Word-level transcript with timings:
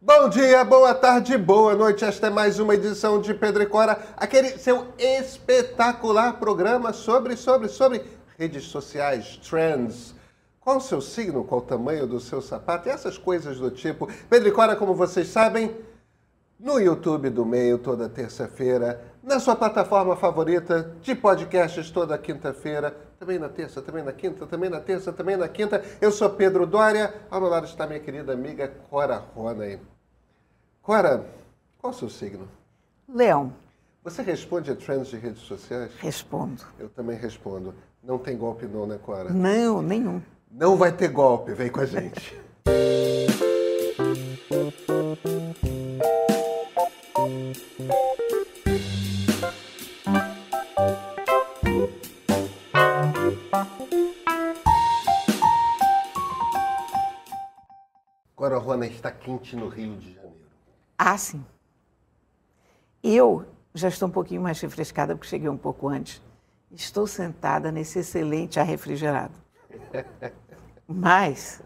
Bom 0.00 0.28
dia, 0.28 0.64
boa 0.64 0.94
tarde, 0.94 1.36
boa 1.36 1.74
noite. 1.74 2.04
Esta 2.04 2.28
é 2.28 2.30
mais 2.30 2.60
uma 2.60 2.76
edição 2.76 3.20
de 3.20 3.34
Pedro 3.34 3.64
e 3.64 3.66
Cora, 3.66 3.98
aquele 4.16 4.50
seu 4.50 4.86
espetacular 4.96 6.38
programa 6.38 6.92
sobre, 6.92 7.36
sobre, 7.36 7.68
sobre 7.68 8.04
redes 8.38 8.66
sociais, 8.66 9.36
trends. 9.38 10.14
Qual 10.60 10.76
o 10.76 10.80
seu 10.80 11.00
signo, 11.00 11.42
qual 11.42 11.62
o 11.62 11.64
tamanho 11.64 12.06
do 12.06 12.20
seu 12.20 12.40
sapato 12.40 12.88
e 12.88 12.92
essas 12.92 13.18
coisas 13.18 13.58
do 13.58 13.72
tipo. 13.72 14.08
Pedro 14.30 14.48
e 14.48 14.52
Cora, 14.52 14.76
como 14.76 14.94
vocês 14.94 15.26
sabem, 15.26 15.76
no 16.60 16.78
YouTube 16.78 17.28
do 17.28 17.44
Meio 17.44 17.76
toda 17.76 18.08
terça-feira, 18.08 19.04
na 19.28 19.38
sua 19.38 19.54
plataforma 19.54 20.16
favorita 20.16 20.96
de 21.02 21.14
podcasts 21.14 21.90
toda 21.90 22.16
quinta-feira, 22.16 22.96
também 23.18 23.38
na 23.38 23.48
terça, 23.48 23.82
também 23.82 24.02
na 24.02 24.12
quinta, 24.12 24.46
também 24.46 24.70
na 24.70 24.80
terça, 24.80 25.12
também 25.12 25.36
na 25.36 25.46
quinta. 25.46 25.84
Eu 26.00 26.10
sou 26.10 26.30
Pedro 26.30 26.66
Dória, 26.66 27.14
ao 27.30 27.38
meu 27.38 27.50
lado 27.50 27.66
está 27.66 27.86
minha 27.86 28.00
querida 28.00 28.32
amiga 28.32 28.72
Cora 28.88 29.22
Ronay. 29.36 29.78
Cora, 30.80 31.26
qual 31.78 31.92
é 31.92 31.96
o 31.96 31.98
seu 31.98 32.08
signo? 32.08 32.48
Leão. 33.06 33.52
Você 34.02 34.22
responde 34.22 34.70
a 34.70 34.74
trends 34.74 35.08
de 35.08 35.18
redes 35.18 35.42
sociais? 35.42 35.92
Respondo. 35.98 36.62
Eu 36.78 36.88
também 36.88 37.18
respondo. 37.18 37.74
Não 38.02 38.16
tem 38.16 38.34
golpe 38.38 38.66
não, 38.66 38.86
né, 38.86 38.98
Cora? 39.02 39.28
Não, 39.28 39.82
nenhum. 39.82 40.22
Não 40.50 40.74
vai 40.74 40.90
ter 40.90 41.08
golpe, 41.08 41.52
vem 41.52 41.68
com 41.68 41.80
a 41.80 41.84
gente. 41.84 42.34
quente 59.28 59.54
no 59.54 59.68
Rio 59.68 59.94
de 59.96 60.14
Janeiro. 60.14 60.36
Ah, 60.96 61.18
sim. 61.18 61.44
Eu 63.02 63.44
já 63.74 63.88
estou 63.88 64.08
um 64.08 64.10
pouquinho 64.10 64.40
mais 64.40 64.58
refrescada 64.58 65.14
porque 65.14 65.28
cheguei 65.28 65.50
um 65.50 65.56
pouco 65.56 65.86
antes. 65.86 66.22
Estou 66.70 67.06
sentada 67.06 67.70
nesse 67.70 67.98
excelente 67.98 68.58
ar 68.58 68.64
refrigerado. 68.64 69.34
Mas, 70.88 71.62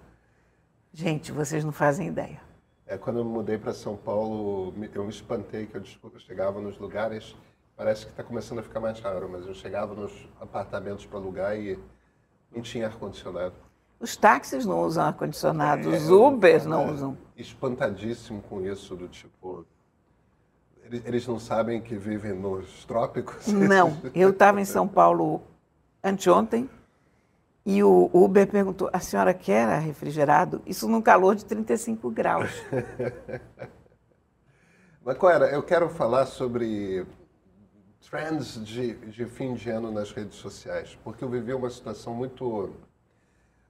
gente, 0.92 1.30
vocês 1.30 1.64
não 1.64 1.70
fazem 1.70 2.08
ideia. 2.08 2.40
É, 2.84 2.98
quando 2.98 3.20
eu 3.20 3.24
me 3.24 3.30
mudei 3.30 3.56
para 3.56 3.72
São 3.72 3.96
Paulo, 3.96 4.74
eu 4.92 5.04
me 5.04 5.10
espantei 5.10 5.66
que 5.66 5.76
eu, 5.76 5.84
eu 6.02 6.18
chegava 6.18 6.60
nos 6.60 6.78
lugares, 6.78 7.36
parece 7.76 8.04
que 8.04 8.10
está 8.10 8.24
começando 8.24 8.58
a 8.58 8.62
ficar 8.62 8.80
mais 8.80 8.98
raro, 8.98 9.28
mas 9.30 9.46
eu 9.46 9.54
chegava 9.54 9.94
nos 9.94 10.28
apartamentos 10.40 11.06
para 11.06 11.18
alugar 11.18 11.56
e 11.56 11.78
não 12.50 12.60
tinha 12.60 12.86
ar-condicionado. 12.86 13.54
Os 14.02 14.16
táxis 14.16 14.66
não 14.66 14.82
usam 14.82 15.04
ar-condicionado, 15.04 15.88
os 15.88 16.08
é, 16.08 16.12
Ubers 16.12 16.66
não 16.66 16.82
é, 16.82 16.90
usam. 16.90 17.16
Espantadíssimo 17.36 18.42
com 18.42 18.60
isso, 18.66 18.96
do 18.96 19.06
tipo. 19.06 19.64
Eles 20.90 21.24
não 21.28 21.38
sabem 21.38 21.80
que 21.80 21.94
vivem 21.94 22.32
nos 22.32 22.84
trópicos? 22.84 23.46
Não. 23.46 23.96
Eu 24.12 24.30
estava 24.30 24.60
em 24.60 24.64
São 24.66 24.88
Paulo 24.88 25.40
anteontem 26.02 26.68
e 27.64 27.80
o 27.84 28.10
Uber 28.12 28.50
perguntou: 28.50 28.90
a 28.92 28.98
senhora 28.98 29.32
quer 29.32 29.68
refrigerado? 29.78 30.60
Isso 30.66 30.88
num 30.88 31.00
calor 31.00 31.36
de 31.36 31.44
35 31.44 32.10
graus. 32.10 32.50
Mas, 35.04 35.16
Clara, 35.16 35.46
eu 35.46 35.62
quero 35.62 35.88
falar 35.88 36.26
sobre 36.26 37.06
trends 38.10 38.62
de, 38.64 38.94
de 38.94 39.26
fim 39.26 39.54
de 39.54 39.70
ano 39.70 39.92
nas 39.92 40.10
redes 40.10 40.38
sociais, 40.38 40.98
porque 41.04 41.22
eu 41.22 41.28
vivi 41.28 41.54
uma 41.54 41.70
situação 41.70 42.12
muito 42.12 42.72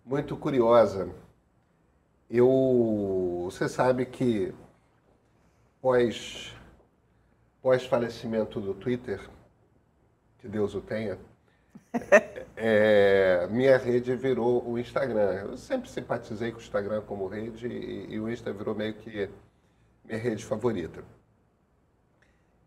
muito 0.05 0.36
curiosa. 0.36 1.08
Eu, 2.31 3.42
você 3.45 3.69
sabe 3.69 4.06
que 4.06 4.55
pós 5.81 6.55
pós 7.62 7.86
falecimento 7.86 8.61
do 8.61 8.75
Twitter, 8.75 9.20
que 10.39 10.48
Deus 10.48 10.75
o 10.75 10.80
tenha, 10.80 11.17
é, 12.57 13.46
minha 13.51 13.79
rede 13.79 14.17
virou 14.17 14.68
o 14.68 14.79
Instagram. 14.79 15.33
Eu 15.35 15.57
sempre 15.57 15.89
simpatizei 15.89 16.51
com 16.51 16.58
o 16.58 16.61
Instagram 16.61 17.02
como 17.02 17.29
rede 17.29 17.68
e, 17.68 18.14
e 18.14 18.20
o 18.20 18.29
Insta 18.29 18.52
virou 18.52 18.74
meio 18.74 18.95
que 18.95 19.30
minha 20.05 20.18
rede 20.18 20.45
favorita. 20.45 21.05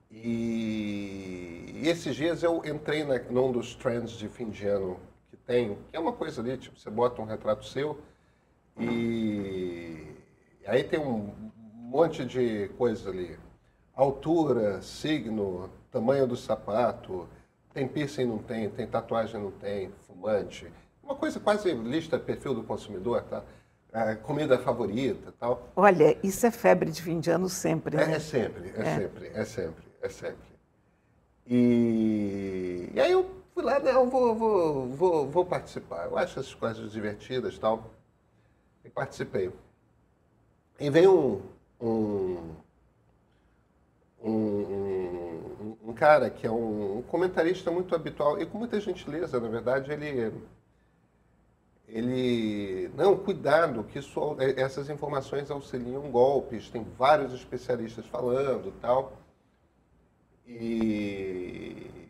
E, 0.09 1.81
esses 1.84 2.16
dias 2.16 2.41
eu 2.41 2.62
entrei 2.66 3.03
na, 3.03 3.19
num 3.19 3.51
dos 3.51 3.75
trends 3.75 4.12
de 4.12 4.29
fim 4.29 4.50
de 4.50 4.66
ano 4.66 4.97
tem, 5.45 5.78
que 5.89 5.95
é 5.95 6.00
uma 6.00 6.13
coisa 6.13 6.41
ali, 6.41 6.57
tipo, 6.57 6.79
você 6.79 6.89
bota 6.89 7.22
um 7.22 7.25
retrato 7.25 7.66
seu 7.66 8.00
e 8.79 10.07
aí 10.66 10.83
tem 10.83 11.00
um 11.00 11.33
monte 11.73 12.25
de 12.25 12.69
coisas 12.78 13.07
ali. 13.07 13.38
Altura, 13.95 14.81
signo, 14.81 15.69
tamanho 15.89 16.28
do 16.28 16.35
sapato, 16.35 17.28
tem 17.73 17.88
piercing, 17.88 18.25
não 18.25 18.39
tem, 18.39 18.69
tem 18.69 18.85
tatuagem, 18.85 19.39
não 19.39 19.51
tem, 19.51 19.91
fumante. 20.06 20.69
Uma 21.01 21.16
coisa 21.16 21.39
quase 21.39 21.72
lista 21.73 22.19
perfil 22.19 22.53
do 22.53 22.63
consumidor, 22.63 23.22
tá? 23.23 23.44
A 23.94 24.16
comida 24.16 24.57
favorita 24.57 25.33
tal. 25.39 25.69
Olha, 25.73 26.17
isso 26.22 26.45
é 26.45 26.51
febre 26.51 26.91
de 26.91 27.01
fim 27.01 27.19
de 27.19 27.29
ano 27.29 27.47
sempre, 27.47 27.95
né? 27.95 28.12
É, 28.12 28.16
é 28.16 28.19
sempre, 28.19 28.73
é, 28.75 28.81
é, 28.81 28.95
sempre, 28.95 29.27
é 29.33 29.45
sempre, 29.45 29.85
é 30.01 30.09
sempre. 30.09 30.56
E, 31.47 32.89
e 32.94 33.00
aí 33.00 33.12
eu 33.12 33.34
lá, 33.66 33.80
não, 33.80 34.09
vou, 34.09 34.36
vou, 34.36 34.88
vou, 34.90 35.30
vou 35.30 35.46
participar. 35.46 36.06
Eu 36.06 36.18
acho 36.18 36.40
essas 36.40 36.53
coisas 36.53 36.92
divertidas 36.92 37.56
e 37.56 37.59
tal. 37.59 37.92
E 38.84 38.90
participei. 38.90 39.52
E 40.80 40.90
veio 40.90 41.44
um, 41.81 41.86
um, 41.86 42.56
um, 44.24 45.78
um, 45.84 45.94
cara 45.94 46.30
que 46.30 46.46
é 46.46 46.52
um, 46.52 47.00
um, 47.00 47.02
comentarista 47.02 47.72
muito 47.72 47.96
habitual 47.96 48.40
e 48.40 48.46
com 48.46 48.58
muita 48.58 48.80
gentileza, 48.80 49.40
na 49.40 49.48
verdade, 49.50 49.92
ele. 49.92 50.34
Ele. 51.88 52.90
Não, 52.96 53.18
cuidado, 53.18 53.84
que 53.84 54.00
isso, 54.00 54.36
essas 54.58 54.90
informações 54.90 55.52
auxiliam 55.52 56.02
golpes, 56.12 56.70
tem 56.70 56.84
vários 56.98 57.34
especialistas 57.34 58.06
falando 58.08 58.74
tal. 58.81 59.14
E 60.48 62.05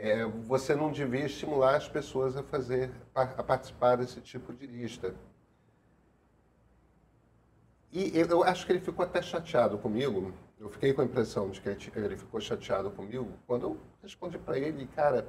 é, 0.00 0.24
você 0.24 0.74
não 0.74 0.90
devia 0.90 1.26
estimular 1.26 1.76
as 1.76 1.86
pessoas 1.86 2.34
a 2.34 2.42
fazer, 2.42 2.90
a 3.14 3.42
participar 3.42 3.96
desse 3.96 4.18
tipo 4.22 4.50
de 4.52 4.66
lista. 4.66 5.14
E 7.92 8.16
eu 8.16 8.42
acho 8.42 8.64
que 8.64 8.72
ele 8.72 8.80
ficou 8.80 9.04
até 9.04 9.20
chateado 9.20 9.76
comigo. 9.76 10.32
Eu 10.58 10.70
fiquei 10.70 10.94
com 10.94 11.02
a 11.02 11.04
impressão 11.04 11.50
de 11.50 11.60
que 11.60 11.68
ele 11.98 12.16
ficou 12.16 12.40
chateado 12.40 12.90
comigo 12.90 13.28
quando 13.46 13.64
eu 13.64 13.76
respondi 14.02 14.38
para 14.38 14.58
ele, 14.58 14.86
cara, 14.86 15.26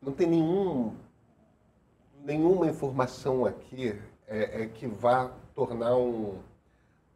não 0.00 0.12
tem 0.12 0.26
nenhum, 0.26 0.96
nenhuma 2.24 2.66
informação 2.66 3.44
aqui 3.44 4.00
é, 4.26 4.62
é 4.62 4.66
que 4.68 4.86
vá 4.86 5.30
tornar 5.54 5.96
um, 5.96 6.38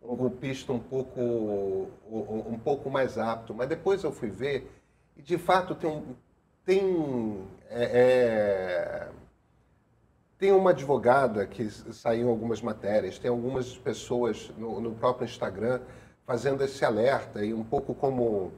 um 0.03 0.15
golpista 0.15 0.73
um 0.73 0.79
pouco, 0.79 1.21
um, 1.21 2.53
um 2.53 2.59
pouco 2.59 2.91
mais 2.91 3.17
apto. 3.17 3.55
Mas 3.55 3.69
depois 3.69 4.03
eu 4.05 4.13
fui 4.13 4.29
ver 4.29 4.78
e, 5.19 5.23
de 5.23 5.37
fato, 5.37 5.75
tem, 5.75 6.17
tem, 6.65 7.45
é, 7.69 7.85
é, 7.85 9.09
tem 10.39 10.53
uma 10.53 10.71
advogada 10.71 11.45
que 11.45 11.69
saiu 11.93 12.29
em 12.29 12.31
algumas 12.31 12.63
matérias, 12.63 13.19
tem 13.19 13.29
algumas 13.29 13.77
pessoas 13.77 14.51
no, 14.57 14.81
no 14.81 14.95
próprio 14.95 15.27
Instagram 15.27 15.81
fazendo 16.25 16.63
esse 16.63 16.85
alerta 16.85 17.45
e 17.45 17.53
um 17.53 17.65
pouco 17.65 17.95
como 17.95 18.53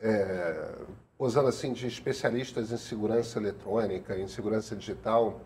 é, 0.00 0.72
posando 1.18 1.48
assim 1.48 1.72
de 1.72 1.86
especialistas 1.86 2.70
em 2.70 2.76
segurança 2.76 3.38
eletrônica, 3.38 4.16
em 4.16 4.28
segurança 4.28 4.76
digital, 4.76 5.40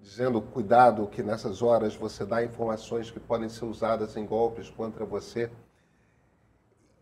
dizendo 0.00 0.40
cuidado 0.40 1.06
que 1.08 1.22
nessas 1.22 1.62
horas 1.62 1.96
você 1.96 2.24
dá 2.24 2.44
informações 2.44 3.10
que 3.10 3.18
podem 3.18 3.48
ser 3.48 3.64
usadas 3.64 4.16
em 4.16 4.24
golpes 4.24 4.70
contra 4.70 5.04
você. 5.04 5.50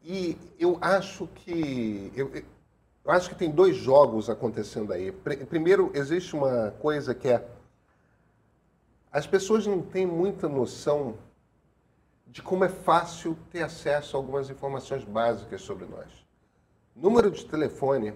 E 0.02 0.38
eu 0.58 0.78
acho 0.80 1.26
que 1.28 2.12
eu, 2.14 2.30
eu 3.08 3.14
acho 3.14 3.30
que 3.30 3.34
tem 3.34 3.50
dois 3.50 3.74
jogos 3.74 4.28
acontecendo 4.28 4.92
aí. 4.92 5.10
Primeiro, 5.10 5.90
existe 5.94 6.36
uma 6.36 6.72
coisa 6.72 7.14
que 7.14 7.26
é. 7.26 7.42
As 9.10 9.26
pessoas 9.26 9.66
não 9.66 9.80
têm 9.80 10.06
muita 10.06 10.46
noção 10.46 11.16
de 12.26 12.42
como 12.42 12.64
é 12.64 12.68
fácil 12.68 13.34
ter 13.50 13.62
acesso 13.62 14.14
a 14.14 14.20
algumas 14.20 14.50
informações 14.50 15.04
básicas 15.04 15.62
sobre 15.62 15.86
nós. 15.86 16.26
Número 16.94 17.30
de 17.30 17.46
telefone, 17.46 18.12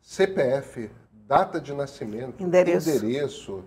CPF, 0.00 0.90
data 1.12 1.60
de 1.60 1.74
nascimento, 1.74 2.42
endereço. 2.42 2.88
endereço. 2.88 3.64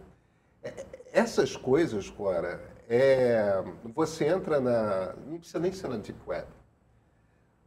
É, 0.63 0.85
essas 1.11 1.55
coisas, 1.55 2.09
Cora, 2.09 2.59
é, 2.89 3.63
você 3.93 4.25
entra 4.25 4.59
na. 4.59 5.13
Não 5.27 5.37
precisa 5.37 5.59
nem 5.59 5.71
ser 5.71 5.87
na 5.87 5.97
Deep 5.97 6.19
Web 6.25 6.47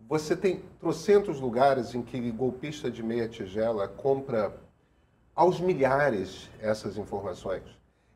você 0.08 0.36
tem 0.36 0.62
trocentos 0.78 1.40
lugares 1.40 1.94
em 1.94 2.02
que 2.02 2.30
golpista 2.30 2.90
de 2.90 3.02
meia 3.02 3.28
tigela 3.28 3.88
compra 3.88 4.54
aos 5.34 5.60
milhares 5.60 6.48
essas 6.60 6.96
informações. 6.96 7.62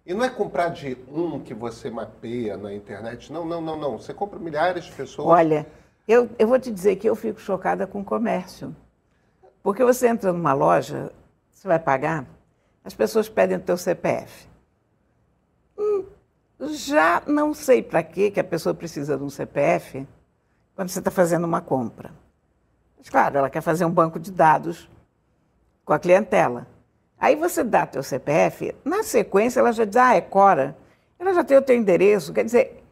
E 0.07 0.15
não 0.15 0.25
é 0.25 0.31
comprar 0.31 0.69
de 0.69 0.97
um 1.09 1.41
que 1.41 1.53
você 1.53 1.91
mapeia 1.91 2.57
na 2.57 2.73
internet. 2.73 3.33
Não, 3.33 3.45
não, 3.45 3.61
não, 3.61 3.77
não. 3.77 3.99
Você 3.99 4.15
compra 4.15 4.39
milhares 4.39 4.85
de 4.85 4.93
pessoas. 4.93 5.29
Olha, 5.29 5.67
eu, 6.09 6.31
eu 6.39 6.49
vou 6.49 6.59
te 6.59 6.71
dizer 6.71 6.97
que 6.97 7.09
eu 7.09 7.15
fico 7.15 7.41
chocada 7.41 7.87
com 7.87 8.01
o 8.01 8.05
comércio. 8.05 8.75
Porque 9.63 9.85
você 9.85 10.09
entra 10.09 10.33
numa 10.33 10.55
loja, 10.55 11.13
você 11.51 11.69
vai 11.69 11.79
pagar, 11.79 12.27
as 12.83 12.95
pessoas 12.95 13.29
pedem 13.29 13.59
o 13.59 13.61
teu 13.61 13.77
CPF. 13.77 14.49
Hum, 15.79 16.05
já 16.71 17.23
não 17.27 17.53
sei 17.53 17.83
para 17.83 18.03
que 18.03 18.33
a 18.41 18.45
pessoa 18.45 18.75
precisa 18.75 19.19
de 19.19 19.23
um 19.23 19.29
CPF 19.29 20.07
quando 20.75 20.89
você 20.89 20.99
está 20.99 21.11
fazendo 21.11 21.45
uma 21.45 21.61
compra. 21.61 22.11
Mas, 22.99 23.09
claro, 23.09 23.39
ela 23.39 23.51
quer 23.51 23.61
fazer 23.61 23.85
um 23.85 23.91
banco 23.91 24.19
de 24.19 24.31
dados 24.31 24.89
com 25.85 25.93
a 25.93 25.99
clientela. 25.99 26.67
Aí 27.19 27.37
você 27.37 27.63
dá 27.63 27.87
teu 27.87 28.03
CPF, 28.03 28.75
na 28.85 29.03
sequência 29.03 29.61
ela 29.61 29.73
já 29.73 29.85
diz, 29.85 29.97
ah, 29.97 30.15
é 30.15 30.21
Cora. 30.21 30.77
Ela 31.19 31.35
já 31.35 31.45
tem 31.45 31.57
o 31.57 31.63
teu 31.63 31.77
endereço, 31.77 32.33
quer 32.33 32.45
dizer, 32.45 32.83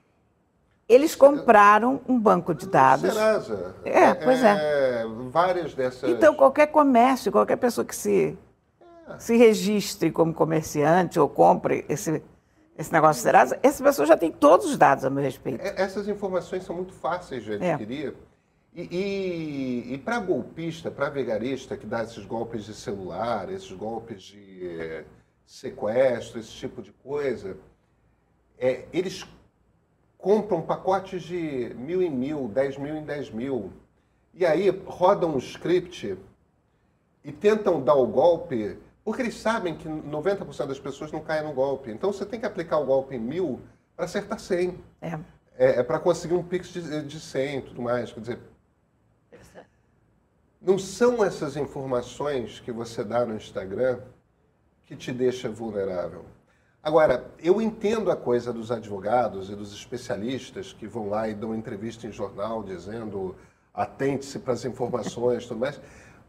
eles 0.89 1.15
compraram 1.15 2.01
um 2.09 2.19
banco 2.19 2.55
de 2.55 2.67
dados. 2.67 3.13
Serasa. 3.13 3.75
É, 3.85 4.15
pois 4.15 4.43
é. 4.43 5.03
é. 5.03 5.07
Várias 5.31 5.75
dessas. 5.75 6.09
Então, 6.09 6.35
qualquer 6.35 6.69
comércio, 6.69 7.31
qualquer 7.31 7.57
pessoa 7.57 7.85
que 7.85 7.95
se, 7.95 8.37
é. 9.07 9.19
se 9.19 9.37
registre 9.37 10.11
como 10.11 10.33
comerciante 10.33 11.21
ou 11.21 11.29
compre 11.29 11.85
esse, 11.89 12.23
esse 12.79 12.93
negócio 12.93 13.19
de 13.19 13.25
Serasa, 13.25 13.59
essa 13.61 13.83
pessoa 13.83 14.07
já 14.07 14.17
tem 14.17 14.31
todos 14.31 14.67
os 14.67 14.79
dados 14.79 15.05
a 15.05 15.11
meu 15.11 15.23
respeito. 15.23 15.61
É, 15.61 15.83
essas 15.83 16.07
informações 16.07 16.63
são 16.63 16.77
muito 16.77 16.93
fáceis 16.93 17.43
de 17.43 17.55
é. 17.55 17.73
adquirir. 17.73 18.15
É. 18.15 18.81
E, 18.81 18.83
e, 18.83 19.95
e 19.95 19.99
para 19.99 20.21
golpista, 20.21 20.89
para 20.89 21.11
vigarista 21.11 21.77
que 21.77 21.85
dá 21.85 22.05
esses 22.05 22.25
golpes 22.25 22.65
de 22.65 22.73
celular, 22.73 23.51
esses 23.51 23.73
golpes 23.73 24.23
de 24.23 24.81
é, 24.81 25.05
sequestro, 25.45 26.39
esse 26.39 26.53
tipo 26.53 26.81
de 26.81 26.93
coisa, 26.93 27.57
é, 28.57 28.85
eles 28.93 29.27
compram 30.17 30.63
pacotes 30.63 31.23
de 31.23 31.75
mil 31.77 32.01
em 32.01 32.11
mil, 32.11 32.47
dez 32.47 32.79
mil 32.79 32.97
em 32.97 33.05
dez 33.05 33.29
mil. 33.29 33.73
E 34.33 34.47
aí 34.47 34.71
rodam 34.87 35.35
um 35.35 35.39
script 35.39 36.17
e 37.25 37.33
tentam 37.33 37.83
dar 37.83 37.95
o 37.95 38.07
golpe, 38.07 38.79
porque 39.09 39.23
eles 39.23 39.37
sabem 39.37 39.75
que 39.75 39.89
90% 39.89 40.67
das 40.67 40.79
pessoas 40.79 41.11
não 41.11 41.21
caem 41.21 41.43
no 41.43 41.55
golpe. 41.55 41.91
Então 41.91 42.13
você 42.13 42.27
tem 42.27 42.39
que 42.39 42.45
aplicar 42.45 42.77
o 42.77 42.85
golpe 42.85 43.17
em 43.17 43.19
mil 43.19 43.59
para 43.97 44.05
acertar 44.05 44.39
100. 44.39 44.79
É. 45.01 45.19
É, 45.57 45.81
é 45.81 45.83
para 45.83 45.99
conseguir 45.99 46.35
um 46.35 46.43
pix 46.43 46.69
de, 46.69 47.03
de 47.05 47.19
100 47.19 47.57
e 47.57 47.63
tudo 47.63 47.81
mais. 47.81 48.13
Quer 48.13 48.21
dizer, 48.21 48.39
não 50.61 50.79
são 50.79 51.25
essas 51.25 51.57
informações 51.57 52.61
que 52.61 52.71
você 52.71 53.03
dá 53.03 53.25
no 53.25 53.35
Instagram 53.35 54.01
que 54.85 54.95
te 54.95 55.11
deixa 55.11 55.49
vulnerável. 55.49 56.27
Agora, 56.83 57.31
eu 57.39 57.63
entendo 57.63 58.11
a 58.11 58.17
coisa 58.17 58.53
dos 58.53 58.71
advogados 58.71 59.49
e 59.49 59.57
dos 59.57 59.73
especialistas 59.73 60.75
que 60.75 60.87
vão 60.87 61.09
lá 61.09 61.27
e 61.31 61.35
dão 61.35 61.55
entrevista 61.55 62.07
em 62.07 62.13
jornal 62.13 62.63
dizendo 62.63 63.35
atente-se 63.73 64.39
para 64.39 64.53
as 64.53 64.67
informações 64.67 65.45
e 65.45 65.49
tudo 65.49 65.61
mais, 65.61 65.81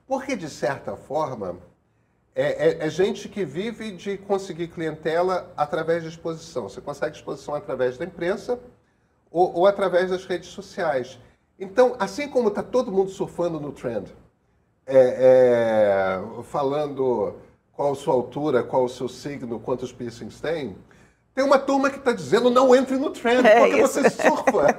porque, 0.08 0.34
de 0.34 0.50
certa 0.50 0.96
forma, 0.96 1.58
é, 2.36 2.70
é, 2.70 2.86
é, 2.86 2.90
gente 2.90 3.28
que 3.28 3.44
vive 3.44 3.92
de 3.92 4.18
conseguir 4.18 4.68
clientela 4.68 5.52
através 5.58 6.04
de 6.04 6.10
exposição. 6.10 6.70
Você 6.70 6.80
consegue 6.80 7.16
exposição 7.16 7.56
através 7.56 7.98
da 7.98 8.06
imprensa 8.06 8.60
ou, 9.32 9.54
ou 9.60 9.66
através 9.66 10.10
das 10.10 10.26
redes 10.26 10.50
sociais. 10.50 11.20
Então, 11.60 11.96
assim 12.00 12.28
como 12.28 12.48
está 12.50 12.64
todo 12.64 12.92
mundo 12.92 13.10
surfando 13.10 13.60
no 13.60 13.72
trend, 13.72 14.16
é, 14.86 16.20
é, 16.20 16.44
falando 16.44 17.36
qual 17.74 17.92
a 17.92 17.96
sua 17.96 18.14
altura, 18.14 18.64
qual 18.64 18.86
o 18.86 18.90
seu 18.90 19.10
signo, 19.10 19.60
quantos 19.60 19.92
piercings 19.92 20.40
tem, 20.40 20.76
tem 21.36 21.44
uma 21.44 21.60
turma 21.60 21.90
que 21.90 21.98
está 21.98 22.12
dizendo 22.12 22.50
não 22.50 22.76
entre 22.76 22.98
no 22.98 23.12
trend, 23.12 23.46
é 23.46 23.60
porque 23.60 23.82
isso. 23.82 23.94
você 23.94 24.10
surfa 24.10 24.76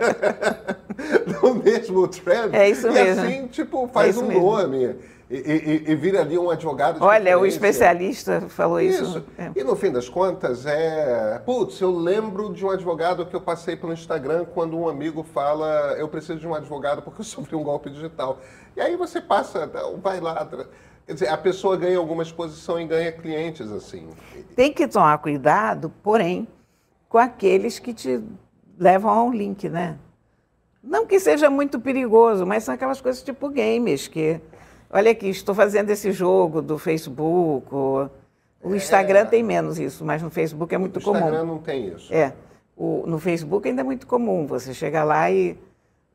no 1.42 1.54
mesmo 1.54 2.08
trend. 2.08 2.54
É 2.54 2.68
isso 2.68 2.88
e 2.88 2.92
mesmo. 2.92 3.22
assim, 3.22 3.46
tipo, 3.46 3.88
faz 3.88 4.16
é 4.16 4.20
um 4.20 4.26
mesmo. 4.26 4.42
nome. 4.42 4.96
E, 5.30 5.36
e, 5.36 5.92
e, 5.92 5.94
vira 5.94 6.22
ali 6.22 6.36
um 6.36 6.50
advogado 6.50 6.98
de 6.98 7.04
Olha, 7.04 7.38
o 7.38 7.46
especialista 7.46 8.40
falou 8.48 8.80
isso. 8.80 9.04
isso. 9.04 9.24
É. 9.38 9.52
E 9.54 9.62
no 9.62 9.76
fim 9.76 9.92
das 9.92 10.08
contas, 10.08 10.66
é. 10.66 11.40
Putz, 11.46 11.80
eu 11.80 11.92
lembro 11.92 12.52
de 12.52 12.66
um 12.66 12.70
advogado 12.70 13.24
que 13.24 13.36
eu 13.36 13.40
passei 13.40 13.76
pelo 13.76 13.92
Instagram 13.92 14.44
quando 14.44 14.76
um 14.76 14.88
amigo 14.88 15.22
fala: 15.22 15.94
eu 15.96 16.08
preciso 16.08 16.40
de 16.40 16.48
um 16.48 16.54
advogado 16.54 17.00
porque 17.00 17.20
eu 17.20 17.24
sofri 17.24 17.54
um 17.54 17.62
golpe 17.62 17.88
digital. 17.90 18.40
E 18.76 18.80
aí 18.80 18.96
você 18.96 19.20
passa, 19.20 19.70
vai 20.02 20.18
lá. 20.18 20.48
Quer 21.06 21.14
dizer, 21.14 21.28
a 21.28 21.36
pessoa 21.36 21.76
ganha 21.76 21.98
alguma 21.98 22.24
exposição 22.24 22.80
e 22.80 22.84
ganha 22.84 23.12
clientes 23.12 23.70
assim. 23.70 24.08
Tem 24.56 24.72
que 24.72 24.88
tomar 24.88 25.16
cuidado, 25.18 25.92
porém, 26.02 26.48
com 27.08 27.18
aqueles 27.18 27.78
que 27.78 27.94
te 27.94 28.20
levam 28.76 29.10
a 29.12 29.22
um 29.22 29.32
link, 29.32 29.68
né? 29.68 29.96
Não 30.82 31.06
que 31.06 31.20
seja 31.20 31.48
muito 31.48 31.78
perigoso, 31.78 32.44
mas 32.44 32.64
são 32.64 32.74
aquelas 32.74 33.00
coisas 33.00 33.22
tipo 33.22 33.48
games 33.48 34.08
que 34.08 34.40
olha 34.90 35.10
aqui, 35.10 35.28
estou 35.28 35.54
fazendo 35.54 35.90
esse 35.90 36.12
jogo 36.12 36.60
do 36.60 36.78
Facebook. 36.78 37.74
O 38.62 38.74
Instagram 38.74 39.20
é... 39.20 39.24
tem 39.24 39.42
menos 39.42 39.78
isso, 39.78 40.04
mas 40.04 40.22
no 40.22 40.30
Facebook 40.30 40.74
é 40.74 40.78
muito 40.78 41.00
comum. 41.00 41.14
O 41.14 41.20
Instagram 41.20 41.44
não 41.44 41.58
tem 41.58 41.88
isso. 41.88 42.12
É. 42.12 42.32
O, 42.76 43.04
no 43.06 43.18
Facebook 43.18 43.68
ainda 43.68 43.82
é 43.82 43.84
muito 43.84 44.06
comum. 44.06 44.46
Você 44.46 44.74
chega 44.74 45.04
lá 45.04 45.30
e 45.30 45.56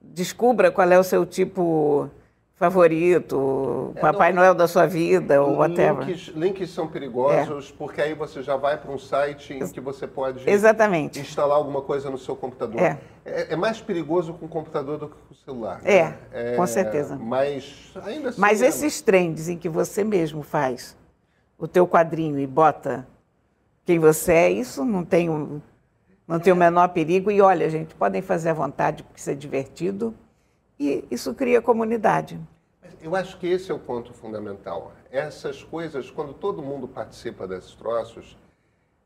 descubra 0.02 0.72
qual 0.72 0.90
é 0.92 1.00
o 1.00 1.04
seu 1.04 1.26
tipo 1.26 2.10
favorito, 2.56 3.92
é, 3.96 4.00
Papai 4.00 4.32
não, 4.32 4.42
Noel 4.42 4.56
da 4.56 4.68
sua 4.68 4.86
vida, 4.86 5.42
ou 5.42 5.58
whatever. 5.58 6.06
Links, 6.06 6.28
links 6.36 6.70
são 6.70 6.88
perigosos, 6.88 7.70
é. 7.70 7.78
porque 7.78 8.02
aí 8.02 8.14
você 8.14 8.42
já 8.42 8.56
vai 8.56 8.78
para 8.78 8.92
um 8.92 8.98
site 8.98 9.54
em 9.54 9.68
que 9.68 9.82
você 9.82 10.08
pode 10.08 10.50
Exatamente. 10.50 11.20
instalar 11.20 11.58
alguma 11.58 11.82
coisa 11.82 12.10
no 12.10 12.18
seu 12.18 12.36
computador. 12.36 12.82
É. 12.82 12.98
é. 13.26 13.54
é 13.54 13.56
mais 13.58 13.82
perigoso 13.82 14.34
com 14.34 14.46
o 14.46 14.50
computador 14.50 14.98
do 14.98 15.10
que 15.10 15.16
com 15.16 15.34
o 15.34 15.36
celular. 15.36 15.82
É, 15.84 16.04
né? 16.32 16.56
com 16.56 16.66
certeza. 16.66 17.18
Mas 17.18 17.92
ainda 18.06 18.30
assim... 18.30 18.40
Mas 18.40 18.62
esses 18.62 19.02
trends 19.02 19.50
em 19.50 19.58
que 19.58 19.68
você 19.68 20.04
mesmo 20.04 20.42
faz 20.42 20.98
o 21.58 21.68
teu 21.68 21.86
quadrinho 21.86 22.40
e 22.40 22.48
bota 22.48 23.06
quem 23.84 24.00
você 24.00 24.32
é, 24.32 24.50
isso 24.50 24.86
não 24.86 25.04
tem, 25.04 25.30
não 26.26 26.40
tem 26.40 26.54
o 26.54 26.56
menor 26.56 26.88
perigo. 26.90 27.30
E 27.30 27.42
olha, 27.42 27.70
gente, 27.70 27.94
podem 27.96 28.22
fazer 28.22 28.50
à 28.50 28.54
vontade, 28.54 29.04
porque 29.04 29.20
isso 29.20 29.30
é 29.30 29.36
divertido 29.36 30.16
e 30.80 31.06
isso 31.10 31.34
cria 31.34 31.62
comunidade. 31.62 32.40
Eu 33.02 33.16
acho 33.16 33.38
que 33.38 33.48
esse 33.48 33.72
é 33.72 33.74
o 33.74 33.80
ponto 33.80 34.14
fundamental. 34.14 34.94
Essas 35.12 35.64
coisas, 35.64 36.10
quando 36.10 36.34
todo 36.34 36.62
mundo 36.62 36.88
participa 36.88 37.48
desses 37.48 37.74
troços, 37.76 38.38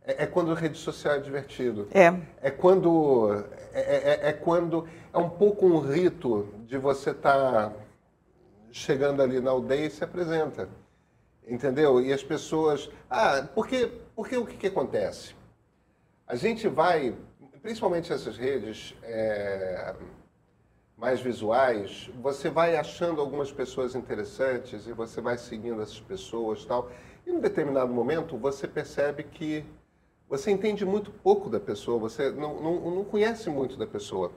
é, 0.04 0.24
é 0.24 0.26
quando 0.26 0.52
a 0.52 0.56
rede 0.56 0.78
social 0.78 1.16
é 1.16 1.20
divertido. 1.20 1.88
É. 1.92 2.14
É 2.42 2.52
quando 2.52 3.34
é, 3.74 3.80
é, 3.80 4.28
é, 4.28 4.30
é 4.30 4.34
quando 4.34 4.88
é 5.14 5.18
um 5.18 5.30
pouco 5.30 5.66
um 5.66 5.80
rito 5.80 6.48
de 6.66 6.78
você 6.78 7.12
estar 7.12 7.70
tá 7.70 7.74
chegando 8.72 9.22
ali 9.22 9.40
na 9.40 9.52
aldeia 9.52 9.88
e 9.88 9.90
se 9.90 10.04
apresenta, 10.04 10.70
entendeu? 11.48 12.00
E 12.02 12.14
as 12.14 12.24
pessoas, 12.24 12.90
ah, 13.10 13.48
porque 13.54 13.92
porque 14.20 14.36
o 14.36 14.46
que, 14.46 14.58
que 14.58 14.68
acontece? 14.68 15.34
A 16.28 16.36
gente 16.36 16.68
vai, 16.68 17.16
principalmente 17.62 18.12
essas 18.12 18.38
redes 18.38 18.94
é, 19.02 19.96
mais 21.00 21.22
visuais, 21.22 22.10
você 22.22 22.50
vai 22.50 22.76
achando 22.76 23.22
algumas 23.22 23.52
pessoas 23.52 23.96
interessantes 23.96 24.86
e 24.86 24.92
você 24.92 25.22
vai 25.22 25.38
seguindo 25.38 25.82
essas 25.82 26.02
pessoas 26.02 26.66
tal. 26.66 26.92
E 27.26 27.32
em 27.32 27.40
determinado 27.40 27.92
momento 27.92 28.38
você 28.38 28.68
percebe 28.68 29.24
que 29.24 29.66
você 30.28 30.52
entende 30.52 30.86
muito 30.86 31.10
pouco 31.10 31.50
da 31.50 31.60
pessoa, 31.60 31.98
você 31.98 32.30
não, 32.32 32.62
não, 32.62 32.96
não 32.96 33.06
conhece 33.06 33.50
muito 33.50 33.78
da 33.78 33.88
pessoa. 33.88 34.32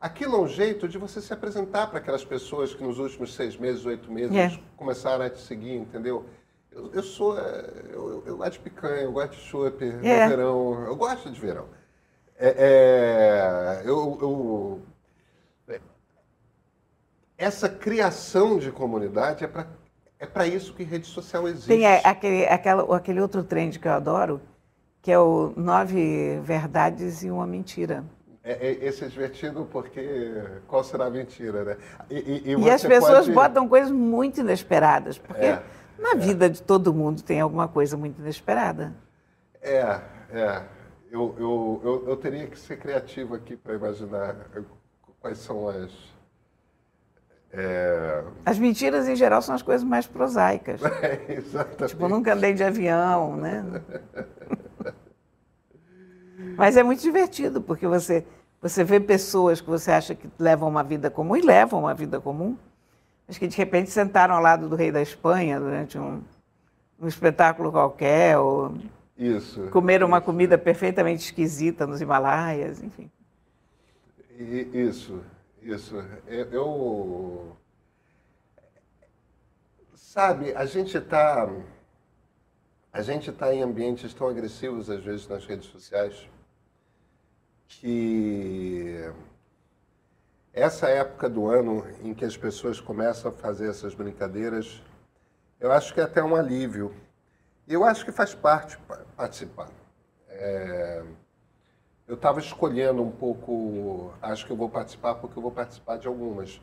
Aquilo 0.00 0.36
é 0.36 0.40
um 0.40 0.48
jeito 0.48 0.86
de 0.86 0.98
você 0.98 1.20
se 1.20 1.32
apresentar 1.32 1.88
para 1.88 1.98
aquelas 1.98 2.24
pessoas 2.24 2.72
que 2.72 2.82
nos 2.82 2.98
últimos 2.98 3.34
seis 3.34 3.56
meses, 3.56 3.84
oito 3.84 4.10
meses 4.10 4.36
é. 4.36 4.60
começaram 4.76 5.24
a 5.24 5.30
te 5.30 5.40
seguir, 5.40 5.74
entendeu? 5.74 6.24
Eu, 6.70 6.92
eu 6.92 7.02
sou. 7.02 7.38
É, 7.38 7.70
eu, 7.90 8.22
eu, 8.26 8.36
gosto 8.36 8.52
de 8.52 8.58
picanha, 8.60 9.02
eu 9.02 9.12
gosto 9.12 9.32
de 9.32 9.40
chopp, 9.40 9.82
é. 9.84 10.28
verão. 10.28 10.84
Eu 10.84 10.94
gosto 10.94 11.30
de 11.30 11.40
verão. 11.40 11.66
É, 12.38 12.54
é 12.58 13.82
eu, 13.88 14.18
eu 14.20 14.82
essa 17.38 17.68
criação 17.68 18.58
de 18.58 18.70
comunidade 18.72 19.44
é 19.44 19.48
para 19.48 19.66
é 20.18 20.24
para 20.24 20.46
isso 20.46 20.72
que 20.72 20.82
rede 20.82 21.06
social 21.06 21.46
existe. 21.46 21.68
Tem 21.68 21.86
aquele, 21.86 22.46
aquela, 22.46 22.96
aquele 22.96 23.20
outro 23.20 23.44
trend 23.44 23.78
que 23.78 23.86
eu 23.86 23.92
adoro, 23.92 24.40
que 25.02 25.12
é 25.12 25.18
o 25.18 25.52
nove 25.56 26.40
verdades 26.42 27.22
e 27.22 27.30
uma 27.30 27.46
mentira. 27.46 28.02
É, 28.42 28.52
é, 28.52 28.86
esse 28.86 29.04
é 29.04 29.08
divertido 29.08 29.68
porque 29.70 30.42
qual 30.66 30.82
será 30.82 31.06
a 31.06 31.10
mentira, 31.10 31.64
né? 31.64 31.76
E, 32.08 32.14
e, 32.14 32.52
e, 32.52 32.56
e 32.56 32.70
as 32.70 32.82
pessoas 32.82 33.26
pode... 33.26 33.32
botam 33.32 33.68
coisas 33.68 33.90
muito 33.90 34.40
inesperadas, 34.40 35.18
porque 35.18 35.44
é, 35.44 35.62
na 35.98 36.12
é. 36.12 36.16
vida 36.16 36.48
de 36.48 36.62
todo 36.62 36.94
mundo 36.94 37.22
tem 37.22 37.40
alguma 37.40 37.68
coisa 37.68 37.96
muito 37.96 38.18
inesperada. 38.20 38.94
É, 39.60 40.00
é. 40.30 40.62
Eu, 41.10 41.34
eu, 41.38 41.80
eu, 41.84 42.08
eu 42.08 42.16
teria 42.16 42.46
que 42.46 42.58
ser 42.58 42.78
criativo 42.78 43.34
aqui 43.34 43.56
para 43.56 43.74
imaginar 43.74 44.34
quais 45.26 45.38
são 45.38 45.68
as 45.68 45.90
é... 47.52 48.22
As 48.44 48.58
mentiras, 48.58 49.08
em 49.08 49.16
geral, 49.16 49.40
são 49.40 49.54
as 49.54 49.62
coisas 49.62 49.82
mais 49.82 50.06
prosaicas. 50.06 50.80
É, 50.84 51.32
exatamente. 51.32 51.86
Tipo, 51.86 52.08
nunca 52.08 52.34
andei 52.34 52.52
de 52.52 52.62
avião, 52.62 53.36
né? 53.36 53.64
Mas 56.56 56.76
é 56.76 56.82
muito 56.82 57.00
divertido, 57.00 57.62
porque 57.62 57.86
você, 57.86 58.26
você 58.60 58.84
vê 58.84 59.00
pessoas 59.00 59.60
que 59.60 59.70
você 59.70 59.90
acha 59.90 60.14
que 60.14 60.28
levam 60.38 60.68
uma 60.68 60.84
vida 60.84 61.08
comum 61.08 61.34
e 61.34 61.40
levam 61.40 61.80
uma 61.80 61.94
vida 61.94 62.20
comum, 62.20 62.58
mas 63.26 63.38
que 63.38 63.48
de 63.48 63.56
repente 63.56 63.90
sentaram 63.90 64.34
ao 64.34 64.42
lado 64.42 64.68
do 64.68 64.76
rei 64.76 64.92
da 64.92 65.00
Espanha 65.00 65.58
durante 65.58 65.98
um, 65.98 66.22
um 67.00 67.08
espetáculo 67.08 67.72
qualquer, 67.72 68.38
ou 68.38 68.74
isso, 69.16 69.68
comeram 69.70 70.06
uma 70.06 70.20
comida 70.20 70.58
perfeitamente 70.58 71.24
esquisita 71.24 71.86
nos 71.86 72.02
Himalaias, 72.02 72.82
enfim. 72.82 73.10
Isso, 74.38 75.24
isso. 75.62 75.96
Eu, 76.26 76.52
eu 76.52 77.56
sabe, 79.94 80.52
a 80.54 80.66
gente 80.66 80.98
está 80.98 81.48
a 82.92 83.02
gente 83.02 83.30
está 83.30 83.54
em 83.54 83.62
ambientes 83.62 84.12
tão 84.12 84.28
agressivos 84.28 84.90
às 84.90 85.02
vezes 85.02 85.26
nas 85.28 85.46
redes 85.46 85.66
sociais 85.66 86.28
que 87.68 89.10
essa 90.52 90.88
época 90.88 91.28
do 91.28 91.48
ano 91.48 91.86
em 92.02 92.14
que 92.14 92.24
as 92.24 92.36
pessoas 92.36 92.80
começam 92.80 93.30
a 93.30 93.34
fazer 93.34 93.68
essas 93.68 93.94
brincadeiras, 93.94 94.82
eu 95.60 95.72
acho 95.72 95.92
que 95.92 96.00
é 96.00 96.04
até 96.04 96.22
um 96.22 96.34
alívio. 96.34 96.94
E 97.66 97.74
eu 97.74 97.84
acho 97.84 98.04
que 98.04 98.12
faz 98.12 98.34
parte 98.34 98.78
participar. 99.16 99.68
É, 100.28 101.04
eu 102.06 102.14
estava 102.14 102.38
escolhendo 102.40 103.02
um 103.02 103.10
pouco, 103.10 104.12
acho 104.22 104.46
que 104.46 104.52
eu 104.52 104.56
vou 104.56 104.68
participar 104.68 105.16
porque 105.16 105.38
eu 105.38 105.42
vou 105.42 105.50
participar 105.50 105.98
de 105.98 106.06
algumas. 106.06 106.60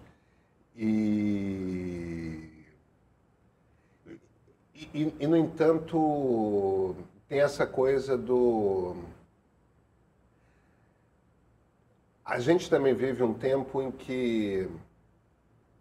E, 0.76 2.50
e, 4.94 5.14
e 5.20 5.28
no 5.28 5.36
entanto, 5.38 6.96
tem 7.28 7.40
essa 7.42 7.68
coisa 7.68 8.18
do. 8.18 8.96
A 12.24 12.40
gente 12.40 12.70
também 12.70 12.94
vive 12.94 13.22
um 13.22 13.34
tempo 13.34 13.82
em 13.82 13.92
que 13.92 14.70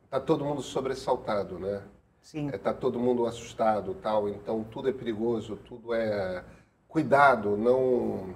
está 0.04 0.20
todo 0.20 0.44
mundo 0.44 0.60
sobressaltado, 0.60 1.58
né? 1.58 1.82
Sim. 2.20 2.48
Está 2.48 2.74
todo 2.74 2.98
mundo 2.98 3.26
assustado, 3.26 3.94
tal. 3.94 4.28
Então 4.28 4.64
tudo 4.64 4.88
é 4.88 4.92
perigoso, 4.92 5.56
tudo 5.56 5.94
é 5.94 6.44
cuidado, 6.88 7.56
não. 7.56 8.34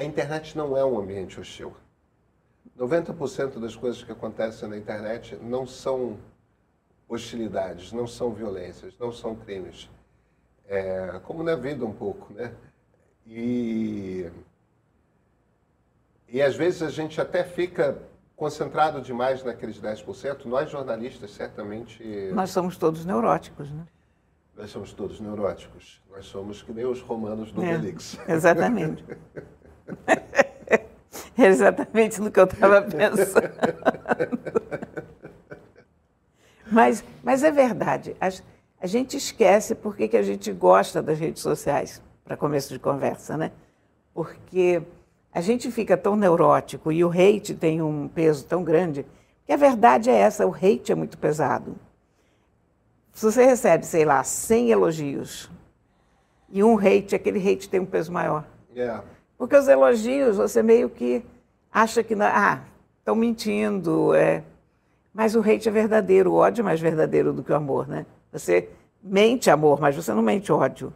A 0.00 0.02
internet 0.02 0.56
não 0.56 0.74
é 0.78 0.82
um 0.82 0.98
ambiente 0.98 1.38
hostil. 1.38 1.74
90% 2.78 3.60
das 3.60 3.76
coisas 3.76 4.02
que 4.02 4.10
acontecem 4.10 4.66
na 4.66 4.78
internet 4.78 5.36
não 5.42 5.66
são 5.66 6.16
hostilidades, 7.06 7.92
não 7.92 8.06
são 8.06 8.32
violências, 8.32 8.94
não 8.98 9.12
são 9.12 9.36
crimes. 9.36 9.90
É, 10.66 11.20
como 11.24 11.42
na 11.42 11.54
vida 11.54 11.84
um 11.84 11.92
pouco, 11.92 12.32
né? 12.32 12.50
E, 13.26 14.30
e 16.26 16.40
às 16.40 16.56
vezes 16.56 16.80
a 16.80 16.88
gente 16.88 17.20
até 17.20 17.44
fica 17.44 17.98
concentrado 18.34 19.02
demais 19.02 19.44
naqueles 19.44 19.78
10%. 19.78 20.46
Nós 20.46 20.70
jornalistas 20.70 21.32
certamente... 21.32 22.02
Nós 22.32 22.48
somos 22.48 22.78
todos 22.78 23.04
neuróticos, 23.04 23.70
né? 23.70 23.86
Nós 24.56 24.70
somos 24.70 24.94
todos 24.94 25.20
neuróticos. 25.20 26.00
Nós 26.10 26.24
somos 26.24 26.62
que 26.62 26.72
nem 26.72 26.86
os 26.86 27.02
romanos 27.02 27.52
do 27.52 27.62
é, 27.62 27.76
Belix. 27.76 28.18
Exatamente. 28.26 29.04
É 31.36 31.46
exatamente 31.46 32.20
no 32.20 32.30
que 32.30 32.38
eu 32.38 32.44
estava 32.44 32.82
pensando. 32.82 33.50
mas, 36.70 37.02
mas 37.22 37.42
é 37.42 37.50
verdade. 37.50 38.14
A, 38.20 38.28
a 38.80 38.86
gente 38.86 39.16
esquece 39.16 39.74
porque 39.74 40.06
que 40.06 40.16
a 40.16 40.22
gente 40.22 40.52
gosta 40.52 41.02
das 41.02 41.18
redes 41.18 41.42
sociais, 41.42 42.02
para 42.24 42.36
começo 42.36 42.72
de 42.72 42.78
conversa, 42.78 43.36
né? 43.36 43.52
Porque 44.12 44.82
a 45.32 45.40
gente 45.40 45.70
fica 45.70 45.96
tão 45.96 46.14
neurótico 46.14 46.92
e 46.92 47.04
o 47.04 47.10
hate 47.10 47.54
tem 47.54 47.80
um 47.80 48.08
peso 48.08 48.44
tão 48.44 48.62
grande, 48.62 49.06
que 49.46 49.52
a 49.52 49.56
verdade 49.56 50.10
é 50.10 50.14
essa, 50.14 50.46
o 50.46 50.54
hate 50.54 50.92
é 50.92 50.94
muito 50.94 51.16
pesado. 51.16 51.76
Se 53.12 53.24
você 53.24 53.44
recebe, 53.44 53.84
sei 53.86 54.04
lá, 54.04 54.22
100 54.22 54.70
elogios 54.70 55.50
e 56.48 56.62
um 56.62 56.78
hate, 56.78 57.14
aquele 57.14 57.38
hate 57.38 57.68
tem 57.68 57.80
um 57.80 57.86
peso 57.86 58.12
maior. 58.12 58.44
Yeah. 58.74 59.04
Porque 59.40 59.56
os 59.56 59.68
elogios, 59.68 60.36
você 60.36 60.62
meio 60.62 60.90
que 60.90 61.24
acha 61.72 62.04
que, 62.04 62.12
ah, 62.20 62.60
estão 62.98 63.14
mentindo, 63.14 64.14
é. 64.14 64.44
Mas 65.14 65.34
o 65.34 65.40
hate 65.40 65.66
é 65.66 65.72
verdadeiro, 65.72 66.32
o 66.32 66.34
ódio 66.34 66.60
é 66.60 66.64
mais 66.64 66.78
verdadeiro 66.78 67.32
do 67.32 67.42
que 67.42 67.50
o 67.50 67.54
amor, 67.56 67.88
né? 67.88 68.04
Você 68.30 68.68
mente 69.02 69.48
amor, 69.48 69.80
mas 69.80 69.96
você 69.96 70.12
não 70.12 70.20
mente 70.20 70.52
ódio. 70.52 70.92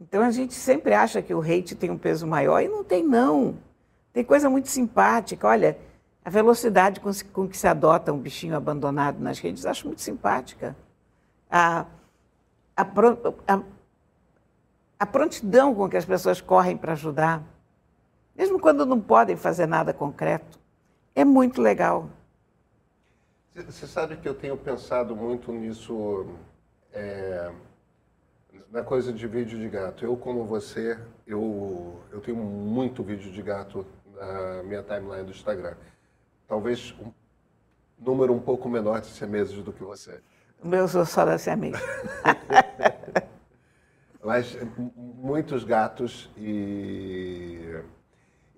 Então 0.00 0.22
a 0.22 0.30
gente 0.30 0.54
sempre 0.54 0.94
acha 0.94 1.20
que 1.20 1.34
o 1.34 1.40
hate 1.40 1.74
tem 1.74 1.90
um 1.90 1.98
peso 1.98 2.24
maior 2.24 2.60
e 2.60 2.68
não 2.68 2.84
tem, 2.84 3.02
não. 3.02 3.56
Tem 4.12 4.22
coisa 4.22 4.48
muito 4.48 4.68
simpática. 4.68 5.48
Olha, 5.48 5.76
a 6.24 6.30
velocidade 6.30 7.00
com, 7.00 7.10
com 7.32 7.48
que 7.48 7.58
se 7.58 7.66
adota 7.66 8.12
um 8.12 8.18
bichinho 8.18 8.54
abandonado 8.54 9.18
nas 9.18 9.40
redes, 9.40 9.66
acho 9.66 9.88
muito 9.88 10.02
simpática. 10.02 10.76
A, 11.50 11.84
a, 12.76 12.86
a, 13.48 13.62
a 14.98 15.06
prontidão 15.06 15.74
com 15.74 15.88
que 15.88 15.96
as 15.96 16.04
pessoas 16.04 16.40
correm 16.40 16.76
para 16.76 16.92
ajudar, 16.92 17.42
mesmo 18.34 18.58
quando 18.58 18.84
não 18.84 19.00
podem 19.00 19.36
fazer 19.36 19.66
nada 19.66 19.92
concreto, 19.92 20.58
é 21.14 21.24
muito 21.24 21.62
legal. 21.62 22.08
Você 23.54 23.86
sabe 23.86 24.16
que 24.16 24.28
eu 24.28 24.34
tenho 24.34 24.56
pensado 24.56 25.16
muito 25.16 25.50
nisso, 25.52 26.26
é, 26.92 27.50
na 28.70 28.82
coisa 28.82 29.12
de 29.12 29.26
vídeo 29.26 29.58
de 29.58 29.68
gato. 29.68 30.04
Eu, 30.04 30.16
como 30.16 30.44
você, 30.44 30.98
eu, 31.26 32.00
eu 32.12 32.20
tenho 32.20 32.36
muito 32.36 33.02
vídeo 33.02 33.32
de 33.32 33.42
gato 33.42 33.84
na 34.14 34.62
minha 34.62 34.82
timeline 34.82 35.24
do 35.24 35.32
Instagram. 35.32 35.74
Talvez 36.46 36.94
um 37.00 37.12
número 37.98 38.32
um 38.32 38.40
pouco 38.40 38.68
menor 38.68 39.00
de 39.00 39.08
siameses 39.08 39.60
do 39.62 39.72
que 39.72 39.82
você. 39.82 40.20
O 40.62 40.68
meu 40.68 40.86
só 40.88 41.24
da 41.24 41.36
siamês. 41.36 41.76
Mas 44.28 44.58
muitos 44.94 45.64
gatos 45.64 46.30
e, 46.36 47.80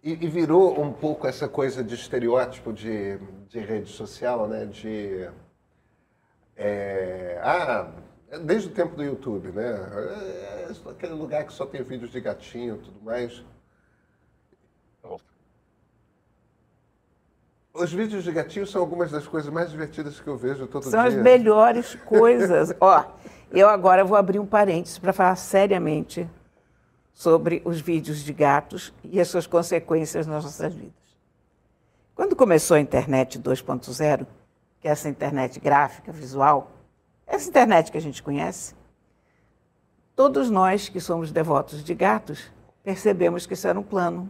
e, 0.03 0.11
e, 0.11 0.27
virou 0.27 0.83
um 0.83 0.93
pouco 0.93 1.29
essa 1.29 1.49
coisa 1.49 1.85
de 1.85 1.95
estereótipo 1.95 2.73
de, 2.73 3.19
de 3.49 3.61
rede 3.61 3.89
social, 3.89 4.49
né? 4.49 4.67
De 4.67 5.31
é, 6.57 7.39
ah, 7.41 7.89
desde 8.45 8.69
o 8.69 8.73
tempo 8.73 8.97
do 8.97 9.05
YouTube, 9.05 9.53
né? 9.53 9.63
É, 9.63 10.73
aquele 10.91 11.13
lugar 11.13 11.47
que 11.47 11.53
só 11.53 11.65
tem 11.65 11.85
vídeos 11.85 12.11
de 12.11 12.21
gatinho, 12.21 12.79
tudo 12.79 13.01
mais. 13.05 13.45
Os 17.73 17.93
vídeos 17.93 18.25
de 18.25 18.33
gatinho 18.33 18.67
são 18.67 18.81
algumas 18.81 19.11
das 19.11 19.27
coisas 19.27 19.51
mais 19.53 19.71
divertidas 19.71 20.21
que 20.21 20.27
eu 20.27 20.37
vejo 20.37 20.67
todo 20.67 20.83
são 20.83 20.91
dia. 20.91 21.11
São 21.11 21.19
as 21.19 21.25
melhores 21.25 21.95
coisas. 22.05 22.75
Ó, 22.81 23.05
eu 23.53 23.69
agora 23.69 24.05
vou 24.05 24.17
abrir 24.17 24.39
um 24.39 24.47
parênteses 24.47 24.99
para 24.99 25.13
falar 25.13 25.37
seriamente 25.37 26.29
sobre 27.13 27.63
os 27.65 27.81
vídeos 27.81 28.19
de 28.19 28.33
gatos 28.33 28.93
e 29.05 29.21
as 29.21 29.29
suas 29.29 29.47
consequências 29.47 30.27
nas 30.27 30.45
nossas 30.45 30.75
vidas. 30.75 30.95
Quando 32.15 32.35
começou 32.35 32.77
a 32.77 32.81
internet 32.81 33.39
2.0, 33.39 34.27
que 34.81 34.89
é 34.89 34.91
essa 34.91 35.09
internet 35.09 35.61
gráfica, 35.61 36.13
visual, 36.13 36.73
essa 37.27 37.49
internet 37.49 37.93
que 37.93 37.99
a 37.99 38.01
gente 38.01 38.23
conhece, 38.23 38.75
todos 40.17 40.51
nós 40.51 40.89
que 40.89 41.01
somos 41.01 41.31
devotos 41.31 41.85
de 41.85 41.95
gatos 41.95 42.51
percebemos 42.83 43.47
que 43.47 43.55
isso 43.55 43.69
era 43.69 43.79
um 43.79 43.83
plano 43.83 44.29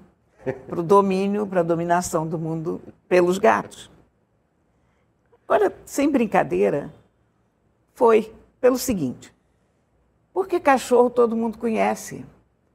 para 0.66 0.80
o 0.80 0.82
domínio, 0.82 1.46
para 1.46 1.60
a 1.60 1.64
dominação 1.64 2.26
do 2.26 2.38
mundo 2.38 2.80
pelos 3.08 3.38
gatos. 3.38 3.90
Agora, 5.46 5.74
sem 5.84 6.10
brincadeira, 6.10 6.92
foi 7.92 8.32
pelo 8.60 8.78
seguinte: 8.78 9.34
porque 10.32 10.60
cachorro 10.60 11.10
todo 11.10 11.36
mundo 11.36 11.58
conhece. 11.58 12.24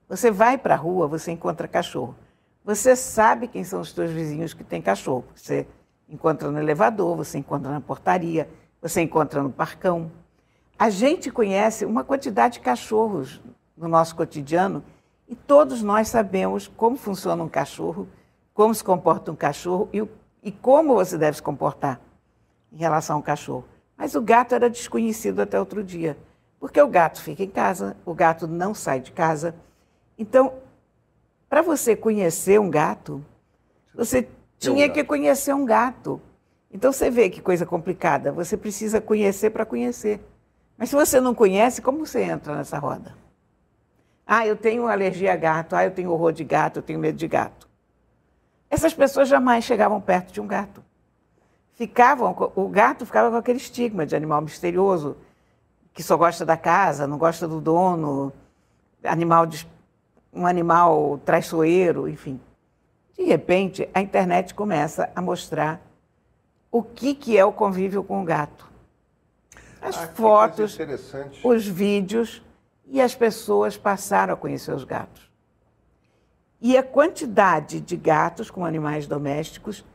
Você 0.07 0.29
vai 0.29 0.57
para 0.57 0.75
a 0.75 0.77
rua, 0.77 1.07
você 1.07 1.31
encontra 1.31 1.67
cachorro. 1.67 2.15
Você 2.63 2.95
sabe 2.95 3.47
quem 3.47 3.63
são 3.63 3.81
os 3.81 3.91
seus 3.91 4.11
vizinhos 4.11 4.53
que 4.53 4.63
têm 4.63 4.81
cachorro. 4.81 5.25
Você 5.33 5.67
encontra 6.07 6.51
no 6.51 6.59
elevador, 6.59 7.15
você 7.15 7.37
encontra 7.37 7.71
na 7.71 7.81
portaria, 7.81 8.47
você 8.81 9.01
encontra 9.01 9.41
no 9.41 9.51
parcão. 9.51 10.11
A 10.77 10.89
gente 10.89 11.31
conhece 11.31 11.85
uma 11.85 12.03
quantidade 12.03 12.55
de 12.55 12.59
cachorros 12.59 13.41
no 13.75 13.87
nosso 13.87 14.15
cotidiano 14.15 14.83
e 15.27 15.35
todos 15.35 15.81
nós 15.81 16.07
sabemos 16.07 16.67
como 16.67 16.97
funciona 16.97 17.43
um 17.43 17.49
cachorro, 17.49 18.07
como 18.53 18.73
se 18.73 18.83
comporta 18.83 19.31
um 19.31 19.35
cachorro 19.35 19.89
e, 19.91 20.07
e 20.43 20.51
como 20.51 20.95
você 20.95 21.17
deve 21.17 21.37
se 21.37 21.43
comportar 21.43 21.99
em 22.71 22.77
relação 22.77 23.17
ao 23.17 23.23
cachorro. 23.23 23.65
Mas 23.97 24.15
o 24.15 24.21
gato 24.21 24.53
era 24.53 24.69
desconhecido 24.69 25.41
até 25.41 25.59
outro 25.59 25.83
dia, 25.83 26.17
porque 26.59 26.81
o 26.81 26.87
gato 26.87 27.21
fica 27.21 27.43
em 27.43 27.49
casa, 27.49 27.95
o 28.05 28.13
gato 28.13 28.47
não 28.47 28.73
sai 28.73 28.99
de 28.99 29.11
casa. 29.11 29.55
Então, 30.17 30.53
para 31.49 31.61
você 31.61 31.95
conhecer 31.95 32.59
um 32.59 32.69
gato, 32.69 33.23
você 33.93 34.27
tinha 34.59 34.89
que 34.89 35.03
conhecer 35.03 35.53
um 35.53 35.65
gato. 35.65 36.21
Então 36.71 36.91
você 36.91 37.09
vê 37.09 37.29
que 37.29 37.41
coisa 37.41 37.65
complicada. 37.65 38.31
Você 38.31 38.57
precisa 38.57 38.99
conhecer 38.99 39.49
para 39.51 39.65
conhecer. 39.65 40.19
Mas 40.77 40.89
se 40.89 40.95
você 40.95 41.21
não 41.21 41.33
conhece, 41.33 41.81
como 41.81 42.05
você 42.05 42.21
entra 42.23 42.55
nessa 42.55 42.77
roda? 42.77 43.15
Ah, 44.25 44.45
eu 44.45 44.55
tenho 44.55 44.87
alergia 44.87 45.33
a 45.33 45.35
gato, 45.35 45.75
ah, 45.75 45.85
eu 45.85 45.91
tenho 45.91 46.11
horror 46.11 46.31
de 46.31 46.43
gato, 46.43 46.79
eu 46.79 46.83
tenho 46.83 46.97
medo 46.99 47.17
de 47.17 47.27
gato. 47.27 47.67
Essas 48.69 48.93
pessoas 48.93 49.29
jamais 49.29 49.63
chegavam 49.63 50.01
perto 50.01 50.33
de 50.33 50.41
um 50.41 50.47
gato. 50.47 50.83
Ficavam, 51.75 52.35
o 52.55 52.67
gato 52.69 53.05
ficava 53.05 53.29
com 53.29 53.37
aquele 53.37 53.57
estigma 53.57 54.05
de 54.05 54.15
animal 54.15 54.41
misterioso, 54.41 55.17
que 55.93 56.01
só 56.01 56.17
gosta 56.17 56.45
da 56.45 56.57
casa, 56.57 57.05
não 57.05 57.17
gosta 57.17 57.47
do 57.47 57.61
dono, 57.61 58.33
animal 59.03 59.45
de, 59.45 59.67
um 60.33 60.45
animal 60.45 61.19
traiçoeiro, 61.23 62.09
enfim. 62.09 62.39
De 63.17 63.23
repente, 63.23 63.87
a 63.93 64.01
internet 64.01 64.53
começa 64.53 65.09
a 65.15 65.21
mostrar 65.21 65.81
o 66.71 66.83
que, 66.83 67.15
que 67.15 67.37
é 67.37 67.45
o 67.45 67.53
convívio 67.53 68.03
com 68.03 68.21
o 68.21 68.25
gato. 68.25 68.69
As 69.81 69.97
ah, 69.97 70.07
fotos, 70.07 70.77
os 71.43 71.65
vídeos, 71.65 72.41
e 72.87 73.01
as 73.01 73.15
pessoas 73.15 73.77
passaram 73.77 74.33
a 74.33 74.37
conhecer 74.37 74.73
os 74.73 74.83
gatos. 74.83 75.29
E 76.61 76.77
a 76.77 76.83
quantidade 76.83 77.79
de 77.79 77.95
gatos 77.95 78.49
com 78.49 78.65
animais 78.65 79.07
domésticos 79.07 79.85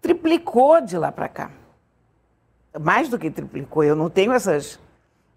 triplicou 0.00 0.80
de 0.80 0.96
lá 0.96 1.10
para 1.10 1.28
cá. 1.28 1.50
Mais 2.80 3.08
do 3.08 3.18
que 3.18 3.30
triplicou. 3.30 3.82
Eu 3.82 3.96
não 3.96 4.08
tenho 4.08 4.32
essas. 4.32 4.78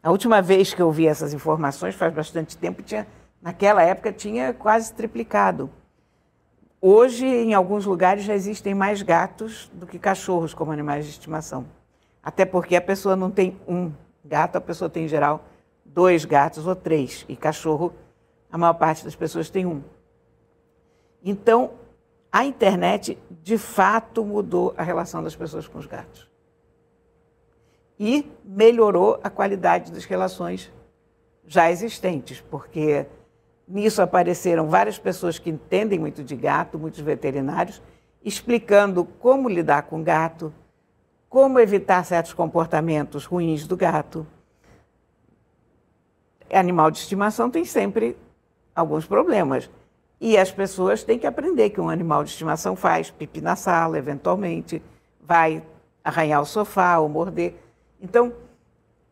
A 0.01 0.11
última 0.11 0.41
vez 0.41 0.73
que 0.73 0.81
eu 0.81 0.91
vi 0.91 1.07
essas 1.07 1.33
informações, 1.33 1.95
faz 1.95 2.13
bastante 2.13 2.57
tempo, 2.57 2.81
tinha, 2.81 3.07
naquela 3.41 3.81
época 3.81 4.13
tinha 4.13 4.53
quase 4.53 4.93
triplicado. 4.93 5.69
Hoje, 6.81 7.25
em 7.25 7.53
alguns 7.53 7.85
lugares, 7.85 8.23
já 8.23 8.33
existem 8.33 8.73
mais 8.73 9.01
gatos 9.01 9.69
do 9.73 9.85
que 9.85 9.99
cachorros 9.99 10.53
como 10.53 10.71
animais 10.71 11.03
de 11.03 11.11
estimação. 11.11 11.65
Até 12.23 12.45
porque 12.45 12.75
a 12.75 12.81
pessoa 12.81 13.15
não 13.15 13.29
tem 13.29 13.59
um 13.67 13.91
gato, 14.23 14.55
a 14.55 14.61
pessoa 14.61 14.89
tem, 14.89 15.03
em 15.03 15.07
geral, 15.07 15.43
dois 15.93 16.25
gatos 16.25 16.65
ou 16.65 16.75
três. 16.75 17.25
E 17.27 17.35
cachorro, 17.35 17.93
a 18.51 18.57
maior 18.57 18.73
parte 18.73 19.03
das 19.03 19.15
pessoas 19.15 19.49
tem 19.49 19.65
um. 19.65 19.81
Então, 21.23 21.71
a 22.31 22.45
internet, 22.45 23.17
de 23.43 23.57
fato, 23.57 24.23
mudou 24.23 24.73
a 24.77 24.83
relação 24.83 25.21
das 25.21 25.35
pessoas 25.35 25.67
com 25.67 25.77
os 25.77 25.85
gatos. 25.85 26.29
E 27.99 28.31
melhorou 28.45 29.19
a 29.23 29.29
qualidade 29.29 29.91
das 29.91 30.05
relações 30.05 30.71
já 31.45 31.69
existentes, 31.69 32.39
porque 32.39 33.05
Nisso 33.69 34.01
apareceram 34.01 34.67
várias 34.67 34.97
pessoas 34.97 35.37
que 35.37 35.51
entendem 35.51 35.99
muito 35.99 36.23
de 36.23 36.35
gato, 36.35 36.79
muitos 36.79 37.01
veterinários, 37.01 37.79
explicando 38.23 39.05
como 39.05 39.47
lidar 39.47 39.83
com 39.83 40.01
gato, 40.01 40.51
como 41.29 41.59
evitar 41.59 42.03
certos 42.03 42.33
comportamentos 42.33 43.25
ruins 43.25 43.67
do 43.67 43.77
gato. 43.77 44.25
Animal 46.51 46.91
de 46.91 46.99
estimação 46.99 47.49
tem 47.49 47.65
sempre 47.65 48.17
alguns 48.75 49.05
problemas. 49.05 49.69
E 50.21 50.37
as 50.37 50.51
pessoas 50.51 51.03
têm 51.03 51.17
que 51.17 51.27
aprender 51.27 51.69
que 51.69 51.79
um 51.79 51.89
animal 51.89 52.23
de 52.23 52.31
estimação 52.31 52.75
faz 52.75 53.09
pipi 53.09 53.39
na 53.39 53.55
sala, 53.55 53.97
eventualmente, 53.97 54.81
vai 55.21 55.63
arranhar 56.03 56.41
o 56.41 56.45
sofá 56.45 56.97
ou 56.99 57.07
morder. 57.07 57.55
Então, 58.01 58.33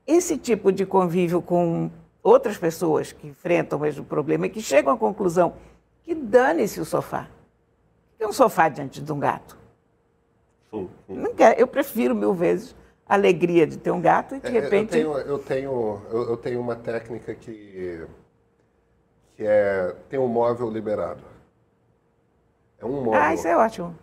esse 0.05 0.37
tipo 0.37 0.71
de 0.71 0.85
convívio 0.85 1.41
com 1.41 1.89
outras 2.21 2.57
pessoas 2.57 3.11
que 3.11 3.27
enfrentam 3.27 3.77
o 3.77 3.81
mesmo 3.81 4.03
problema 4.03 4.47
e 4.47 4.49
que 4.49 4.61
chegam 4.61 4.93
à 4.93 4.97
conclusão 4.97 5.53
que 6.03 6.13
dane-se 6.13 6.79
o 6.79 6.85
sofá. 6.85 7.27
O 8.13 8.17
que 8.17 8.23
é 8.23 8.27
um 8.27 8.33
sofá 8.33 8.67
diante 8.67 9.01
de 9.01 9.11
um 9.11 9.19
gato? 9.19 9.57
Não 11.07 11.33
quer, 11.33 11.59
eu 11.59 11.67
prefiro 11.67 12.13
mil 12.13 12.33
vezes 12.33 12.75
alegria 13.07 13.65
de 13.65 13.77
ter 13.77 13.91
um 13.91 14.01
gato 14.01 14.35
e 14.35 14.39
de 14.39 14.47
é, 14.47 14.49
repente. 14.49 14.97
Eu 14.97 15.13
tenho, 15.13 15.29
eu 15.29 15.39
tenho, 15.39 16.01
eu 16.11 16.37
tenho 16.37 16.59
uma 16.59 16.75
técnica 16.75 17.33
que, 17.33 18.05
que 19.35 19.45
é 19.45 19.95
ter 20.09 20.17
um 20.17 20.27
móvel 20.27 20.69
liberado. 20.69 21.23
É 22.79 22.85
um 22.85 23.03
móvel. 23.03 23.21
Ah, 23.21 23.33
isso 23.33 23.47
é 23.47 23.55
ótimo. 23.55 23.95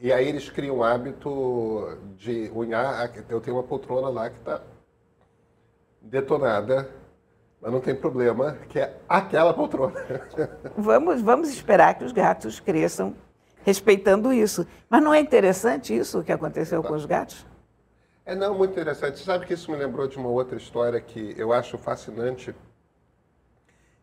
E 0.00 0.12
aí 0.12 0.28
eles 0.28 0.48
criam 0.48 0.78
um 0.78 0.82
hábito 0.82 1.98
de 2.16 2.50
unhar. 2.54 3.10
Eu 3.28 3.40
tenho 3.40 3.56
uma 3.56 3.62
poltrona 3.62 4.08
lá 4.08 4.30
que 4.30 4.38
está 4.38 4.62
detonada 6.00 6.88
mas 7.60 7.70
não 7.70 7.80
tem 7.80 7.94
problema, 7.94 8.56
que 8.68 8.78
é 8.78 8.96
aquela 9.06 9.52
poltrona. 9.52 9.94
Vamos, 10.76 11.20
vamos 11.20 11.50
esperar 11.50 11.94
que 11.94 12.04
os 12.04 12.12
gatos 12.12 12.58
cresçam 12.58 13.14
respeitando 13.62 14.32
isso. 14.32 14.66
Mas 14.88 15.02
não 15.02 15.12
é 15.12 15.20
interessante 15.20 15.94
isso 15.94 16.22
que 16.22 16.32
aconteceu 16.32 16.82
com 16.82 16.94
os 16.94 17.04
gatos? 17.04 17.46
É 18.30 18.34
não, 18.36 18.54
muito 18.54 18.70
interessante. 18.70 19.18
Sabe 19.18 19.44
que 19.44 19.54
isso 19.54 19.72
me 19.72 19.76
lembrou 19.76 20.06
de 20.06 20.16
uma 20.16 20.28
outra 20.28 20.56
história 20.56 21.00
que 21.00 21.34
eu 21.36 21.52
acho 21.52 21.76
fascinante 21.76 22.54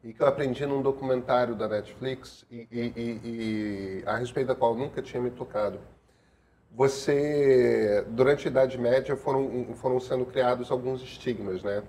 e 0.03 0.11
que 0.11 0.21
eu 0.21 0.27
aprendi 0.27 0.65
num 0.65 0.81
documentário 0.81 1.55
da 1.55 1.65
Netflix 1.65 2.45
e, 2.51 2.67
e, 2.69 2.93
e, 2.93 4.01
e 4.01 4.03
a 4.05 4.17
respeito 4.17 4.47
da 4.47 4.55
qual 4.55 4.75
nunca 4.75 5.01
tinha 5.01 5.23
me 5.23 5.31
tocado. 5.31 5.79
Você, 6.73 8.05
durante 8.09 8.49
a 8.49 8.51
Idade 8.51 8.77
Média, 8.77 9.15
foram, 9.15 9.73
foram 9.75 9.97
sendo 9.97 10.25
criados 10.25 10.71
alguns 10.71 11.01
estigmas, 11.01 11.63
né? 11.63 11.81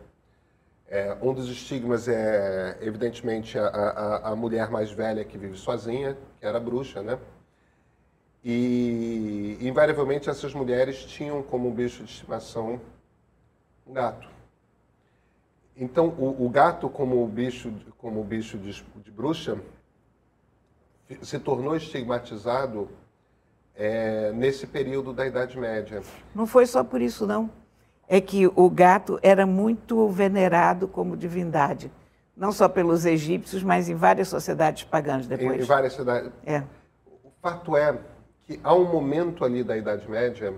É, 0.86 1.16
um 1.20 1.34
dos 1.34 1.48
estigmas 1.48 2.06
é, 2.06 2.78
evidentemente, 2.80 3.58
a, 3.58 3.66
a, 3.66 4.30
a, 4.30 4.36
mulher 4.36 4.70
mais 4.70 4.92
velha 4.92 5.24
que 5.24 5.36
vive 5.36 5.56
sozinha, 5.56 6.16
que 6.38 6.46
era 6.46 6.60
bruxa, 6.60 7.02
né? 7.02 7.18
E, 8.44 9.58
invariavelmente, 9.60 10.30
essas 10.30 10.54
mulheres 10.54 11.04
tinham 11.04 11.42
como 11.42 11.70
bicho 11.70 12.04
de 12.04 12.10
estimação 12.10 12.80
um 13.86 13.92
gato. 13.92 14.28
Então, 15.76 16.08
o, 16.08 16.46
o 16.46 16.48
gato, 16.48 16.88
como 16.88 17.26
bicho, 17.26 17.72
como 17.98 18.22
bicho 18.22 18.58
de, 18.58 18.84
de 19.02 19.10
bruxa, 19.10 19.58
se 21.22 21.38
tornou 21.38 21.76
estigmatizado 21.76 22.88
é, 23.74 24.32
nesse 24.32 24.66
período 24.66 25.12
da 25.12 25.26
Idade 25.26 25.58
Média. 25.58 26.02
Não 26.34 26.46
foi 26.46 26.66
só 26.66 26.84
por 26.84 27.00
isso, 27.00 27.26
não 27.26 27.50
é 28.08 28.20
que 28.20 28.46
o 28.46 28.70
gato 28.70 29.20
era 29.22 29.44
muito 29.44 30.08
venerado 30.08 30.88
como 30.88 31.16
divindade, 31.16 31.92
não 32.34 32.50
só 32.50 32.68
pelos 32.68 33.04
egípcios, 33.04 33.62
mas 33.62 33.88
em 33.88 33.94
várias 33.94 34.28
sociedades 34.28 34.84
pagãs 34.84 35.26
depois. 35.26 35.58
Em, 35.58 35.62
em 35.62 35.66
várias 35.66 35.92
cidades. 35.92 36.32
É. 36.46 36.60
O 37.22 37.30
fato 37.42 37.76
é 37.76 37.98
que 38.48 38.58
há 38.64 38.74
um 38.74 38.90
momento 38.90 39.44
ali 39.44 39.62
da 39.62 39.76
Idade 39.76 40.10
Média 40.10 40.54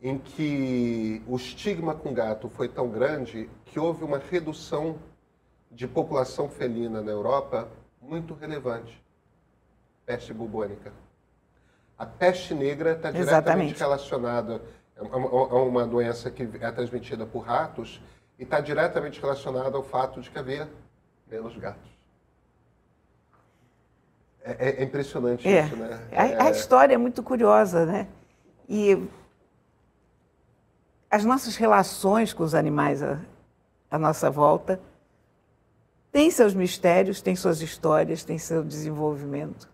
em 0.00 0.16
que 0.16 1.20
o 1.26 1.34
estigma 1.34 1.96
com 1.96 2.14
gato 2.14 2.48
foi 2.48 2.68
tão 2.68 2.88
grande 2.88 3.50
que 3.64 3.80
houve 3.80 4.04
uma 4.04 4.18
redução 4.18 4.96
de 5.68 5.88
população 5.88 6.48
felina 6.48 7.02
na 7.02 7.10
Europa 7.10 7.68
muito 8.00 8.34
relevante. 8.34 9.02
Peste 10.04 10.32
bubônica. 10.32 10.92
A 11.98 12.06
peste 12.06 12.54
negra 12.54 12.92
está 12.92 13.10
diretamente 13.10 13.76
relacionada 13.80 14.62
é, 14.96 15.00
é 15.00 15.06
uma 15.56 15.84
doença 15.84 16.30
que 16.30 16.48
é 16.60 16.70
transmitida 16.70 17.26
por 17.26 17.40
ratos 17.40 18.00
e 18.38 18.44
está 18.44 18.60
diretamente 18.60 19.20
relacionada 19.20 19.76
ao 19.76 19.82
fato 19.82 20.20
de 20.20 20.30
que 20.30 20.38
havia 20.38 20.70
menos 21.26 21.56
gatos. 21.56 21.95
É, 24.46 24.80
é 24.80 24.84
impressionante 24.84 25.46
é. 25.46 25.64
isso, 25.64 25.76
né? 25.76 26.00
A, 26.12 26.44
a, 26.44 26.50
história 26.50 26.94
é 26.94 26.98
muito 26.98 27.20
curiosa, 27.20 27.84
né? 27.84 28.06
E 28.68 28.96
as 31.10 31.24
nossas 31.24 31.56
relações 31.56 32.32
com 32.32 32.44
os 32.44 32.54
animais 32.54 33.02
à, 33.02 33.18
à 33.90 33.98
nossa 33.98 34.30
volta 34.30 34.80
têm 36.12 36.30
seus 36.30 36.54
mistérios, 36.54 37.20
têm 37.20 37.34
suas 37.34 37.60
histórias, 37.60 38.22
têm 38.22 38.38
seu 38.38 38.62
desenvolvimento. 38.62 39.68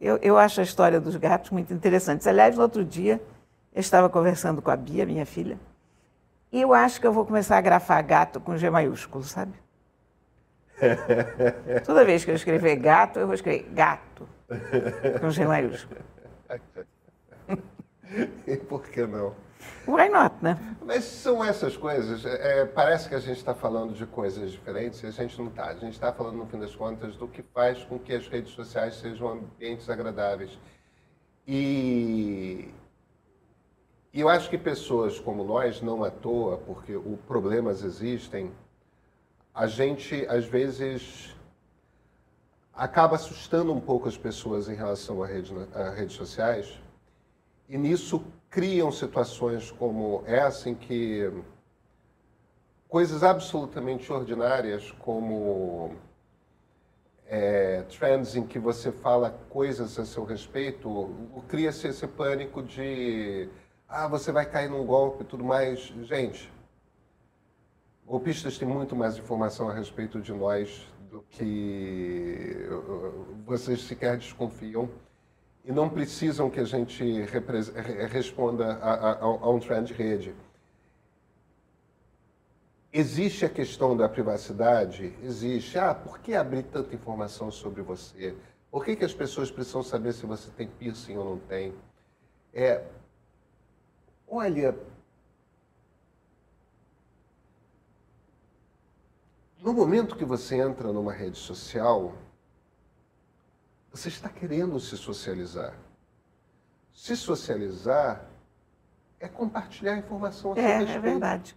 Eu, 0.00 0.16
eu 0.22 0.36
acho 0.36 0.60
a 0.60 0.64
história 0.64 1.00
dos 1.00 1.14
gatos 1.14 1.50
muito 1.50 1.72
interessante. 1.72 2.28
Aliás, 2.28 2.56
no 2.56 2.62
outro 2.62 2.84
dia, 2.84 3.22
eu 3.72 3.80
estava 3.80 4.08
conversando 4.08 4.60
com 4.60 4.72
a 4.72 4.76
Bia, 4.76 5.06
minha 5.06 5.24
filha, 5.24 5.56
e 6.50 6.60
eu 6.60 6.74
acho 6.74 7.00
que 7.00 7.06
eu 7.06 7.12
vou 7.12 7.24
começar 7.24 7.56
a 7.58 7.60
grafar 7.60 8.04
gato 8.04 8.40
com 8.40 8.56
G 8.56 8.68
maiúsculo, 8.70 9.22
sabe? 9.22 9.52
Toda 11.84 12.04
vez 12.04 12.24
que 12.24 12.30
eu 12.30 12.34
escrever 12.34 12.76
gato, 12.76 13.18
eu 13.18 13.26
vou 13.26 13.34
escrever 13.34 13.68
gato 13.72 14.28
com 15.20 15.30
G 15.30 15.46
maiúsculo. 15.46 16.00
e 18.46 18.56
por 18.56 18.82
que 18.82 19.06
não? 19.06 19.34
Why 19.86 20.08
not, 20.08 20.36
né? 20.42 20.58
Mas 20.84 21.04
são 21.04 21.44
essas 21.44 21.76
coisas. 21.76 22.24
É, 22.24 22.64
parece 22.64 23.08
que 23.08 23.14
a 23.14 23.18
gente 23.18 23.36
está 23.36 23.54
falando 23.54 23.92
de 23.92 24.06
coisas 24.06 24.50
diferentes 24.50 25.02
e 25.02 25.06
a 25.06 25.10
gente 25.10 25.38
não 25.38 25.48
está. 25.48 25.66
A 25.66 25.74
gente 25.74 25.92
está 25.92 26.12
falando, 26.12 26.36
no 26.36 26.46
fim 26.46 26.58
das 26.58 26.74
contas, 26.74 27.16
do 27.16 27.28
que 27.28 27.42
faz 27.42 27.82
com 27.84 27.98
que 27.98 28.14
as 28.14 28.26
redes 28.28 28.52
sociais 28.52 28.96
sejam 28.96 29.28
ambientes 29.28 29.88
agradáveis. 29.90 30.58
E, 31.46 32.68
e 34.12 34.20
eu 34.20 34.28
acho 34.28 34.48
que 34.48 34.56
pessoas 34.56 35.18
como 35.18 35.44
nós, 35.44 35.82
não 35.82 36.04
à 36.04 36.10
toa, 36.10 36.58
porque 36.58 36.94
os 36.94 37.18
problemas 37.26 37.82
existem, 37.82 38.52
a 39.60 39.66
gente 39.66 40.26
às 40.26 40.46
vezes 40.46 41.36
acaba 42.72 43.16
assustando 43.16 43.74
um 43.74 43.78
pouco 43.78 44.08
as 44.08 44.16
pessoas 44.16 44.70
em 44.70 44.74
relação 44.74 45.22
a, 45.22 45.26
rede, 45.26 45.52
a 45.74 45.90
redes 45.90 46.16
sociais, 46.16 46.80
e 47.68 47.76
nisso 47.76 48.24
criam 48.48 48.90
situações 48.90 49.70
como 49.70 50.24
essa 50.24 50.70
em 50.70 50.74
que 50.74 51.30
coisas 52.88 53.22
absolutamente 53.22 54.10
ordinárias, 54.10 54.92
como 54.92 55.94
é, 57.26 57.82
trends 57.82 58.36
em 58.36 58.46
que 58.46 58.58
você 58.58 58.90
fala 58.90 59.38
coisas 59.50 59.98
a 59.98 60.06
seu 60.06 60.24
respeito, 60.24 61.14
cria-se 61.48 61.86
esse 61.86 62.06
pânico 62.06 62.62
de 62.62 63.46
ah, 63.86 64.08
você 64.08 64.32
vai 64.32 64.46
cair 64.46 64.70
num 64.70 64.86
golpe 64.86 65.22
e 65.22 65.26
tudo 65.26 65.44
mais. 65.44 65.80
Gente, 66.04 66.50
golpistas 68.10 68.58
têm 68.58 68.66
muito 68.66 68.96
mais 68.96 69.16
informação 69.16 69.70
a 69.70 69.72
respeito 69.72 70.20
de 70.20 70.32
nós 70.32 70.84
do 71.08 71.22
que 71.30 72.56
vocês 73.46 73.82
sequer 73.82 74.16
desconfiam 74.16 74.90
e 75.64 75.70
não 75.70 75.88
precisam 75.88 76.50
que 76.50 76.58
a 76.58 76.64
gente 76.64 77.04
responda 78.10 78.72
a, 78.82 79.12
a, 79.12 79.18
a 79.22 79.50
um 79.50 79.60
trend 79.60 79.92
rede. 79.92 80.34
Existe 82.92 83.44
a 83.44 83.48
questão 83.48 83.96
da 83.96 84.08
privacidade? 84.08 85.14
Existe. 85.22 85.78
Ah, 85.78 85.94
por 85.94 86.18
que 86.18 86.34
abrir 86.34 86.64
tanta 86.64 86.92
informação 86.92 87.48
sobre 87.52 87.80
você? 87.80 88.34
Por 88.72 88.84
que, 88.84 88.96
que 88.96 89.04
as 89.04 89.14
pessoas 89.14 89.52
precisam 89.52 89.84
saber 89.84 90.14
se 90.14 90.26
você 90.26 90.50
tem 90.50 90.66
piercing 90.66 91.16
ou 91.16 91.24
não 91.24 91.38
tem? 91.38 91.72
É, 92.52 92.82
olha, 94.26 94.76
no 99.62 99.72
momento 99.72 100.16
que 100.16 100.24
você 100.24 100.56
entra 100.56 100.92
numa 100.92 101.12
rede 101.12 101.36
social, 101.38 102.14
você 103.92 104.08
está 104.08 104.28
querendo 104.28 104.78
se 104.80 104.96
socializar. 104.96 105.74
Se 106.92 107.16
socializar 107.16 108.24
é 109.18 109.28
compartilhar 109.28 109.96
informação 109.96 110.52
a 110.52 110.54
seu 110.54 110.64
É, 110.64 110.78
respeito. 110.78 110.96
é 110.98 111.00
verdade. 111.10 111.56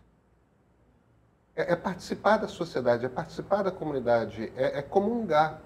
É, 1.56 1.74
é 1.74 1.76
participar 1.76 2.38
da 2.38 2.48
sociedade, 2.48 3.06
é 3.06 3.10
participar 3.10 3.63
da 3.63 3.72
comunidade, 3.72 4.52
é, 4.56 4.80
é 4.80 4.82
comungar, 4.82 5.62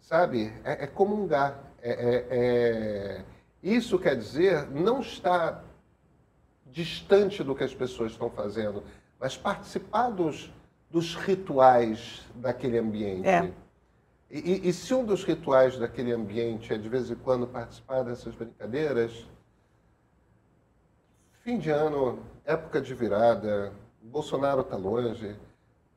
sabe? 0.00 0.52
É, 0.64 0.84
é 0.84 0.86
comungar. 0.86 1.58
É, 1.82 1.90
é- 1.92 2.26
é- 2.30 3.24
Isso 3.62 3.98
quer 3.98 4.16
dizer 4.16 4.68
não 4.70 5.00
estar 5.00 5.64
distante 6.66 7.42
do 7.42 7.54
que 7.54 7.64
as 7.64 7.74
pessoas 7.74 8.12
estão 8.12 8.30
fazendo, 8.30 8.82
mas 9.18 9.36
participar 9.36 10.10
dos, 10.10 10.52
dos 10.96 11.14
rituais 11.14 12.22
daquele 12.36 12.78
ambiente. 12.78 13.28
É. 13.28 13.52
E, 14.30 14.66
e- 14.66 14.72
se 14.72 14.94
um 14.94 15.04
dos 15.04 15.24
rituais 15.24 15.78
daquele 15.78 16.10
ambiente 16.10 16.72
é 16.72 16.78
de 16.78 16.88
vez 16.88 17.10
em 17.10 17.14
quando 17.14 17.46
participar 17.46 18.02
dessas 18.02 18.34
brincadeiras, 18.34 19.28
fim 21.44 21.58
de 21.58 21.68
ano, 21.68 22.18
época 22.46 22.80
de 22.80 22.94
virada, 22.94 23.74
Bolsonaro 24.00 24.62
está 24.62 24.74
longe, 24.74 25.36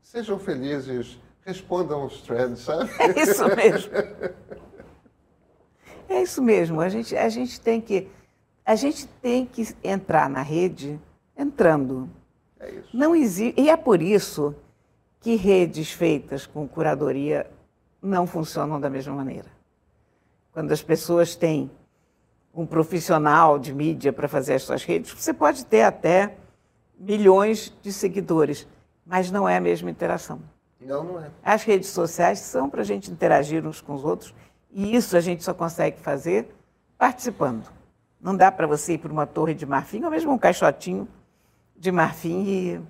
sejam 0.01 0.37
felizes, 0.37 1.17
respondam 1.45 2.05
os 2.05 2.21
trends, 2.21 2.59
sabe? 2.59 2.89
É 2.99 3.21
isso 3.21 3.55
mesmo. 3.55 3.93
É 6.09 6.21
isso 6.21 6.41
mesmo. 6.41 6.81
A 6.81 6.89
gente, 6.89 7.15
a 7.15 7.29
gente 7.29 7.61
tem 7.61 7.79
que 7.79 8.09
a 8.65 8.75
gente 8.75 9.07
tem 9.07 9.45
que 9.45 9.65
entrar 9.81 10.29
na 10.29 10.41
rede 10.41 10.99
entrando. 11.37 12.09
É 12.59 12.69
isso. 12.69 12.89
Não 12.93 13.15
existe 13.15 13.61
e 13.61 13.69
é 13.69 13.77
por 13.77 14.01
isso 14.01 14.53
que 15.19 15.35
redes 15.35 15.91
feitas 15.91 16.45
com 16.45 16.67
curadoria 16.67 17.49
não 18.01 18.25
funcionam 18.25 18.79
da 18.79 18.89
mesma 18.89 19.13
maneira. 19.13 19.47
Quando 20.51 20.71
as 20.71 20.81
pessoas 20.81 21.35
têm 21.35 21.69
um 22.53 22.65
profissional 22.65 23.59
de 23.59 23.73
mídia 23.73 24.11
para 24.11 24.27
fazer 24.27 24.55
as 24.55 24.63
suas 24.63 24.83
redes, 24.83 25.11
você 25.11 25.33
pode 25.33 25.65
ter 25.65 25.83
até 25.83 26.35
milhões 26.97 27.73
de 27.81 27.93
seguidores, 27.93 28.67
mas 29.05 29.31
não 29.31 29.47
é 29.47 29.57
a 29.57 29.61
mesma 29.61 29.89
interação. 29.89 30.41
Não, 30.79 31.03
não 31.03 31.19
é. 31.19 31.29
As 31.43 31.63
redes 31.63 31.89
sociais 31.89 32.39
são 32.39 32.69
para 32.69 32.81
a 32.81 32.85
gente 32.85 33.11
interagir 33.11 33.65
uns 33.65 33.81
com 33.81 33.93
os 33.93 34.03
outros 34.03 34.33
e 34.71 34.95
isso 34.95 35.15
a 35.17 35.19
gente 35.19 35.43
só 35.43 35.53
consegue 35.53 35.99
fazer 35.99 36.53
participando. 36.97 37.69
Não 38.19 38.35
dá 38.35 38.51
para 38.51 38.67
você 38.67 38.93
ir 38.93 38.97
para 38.97 39.11
uma 39.11 39.25
torre 39.25 39.53
de 39.53 39.65
marfim 39.65 40.03
ou 40.03 40.11
mesmo 40.11 40.31
um 40.31 40.37
caixotinho 40.37 41.07
de 41.77 41.91
marfim 41.91 42.43
e, 42.45 42.81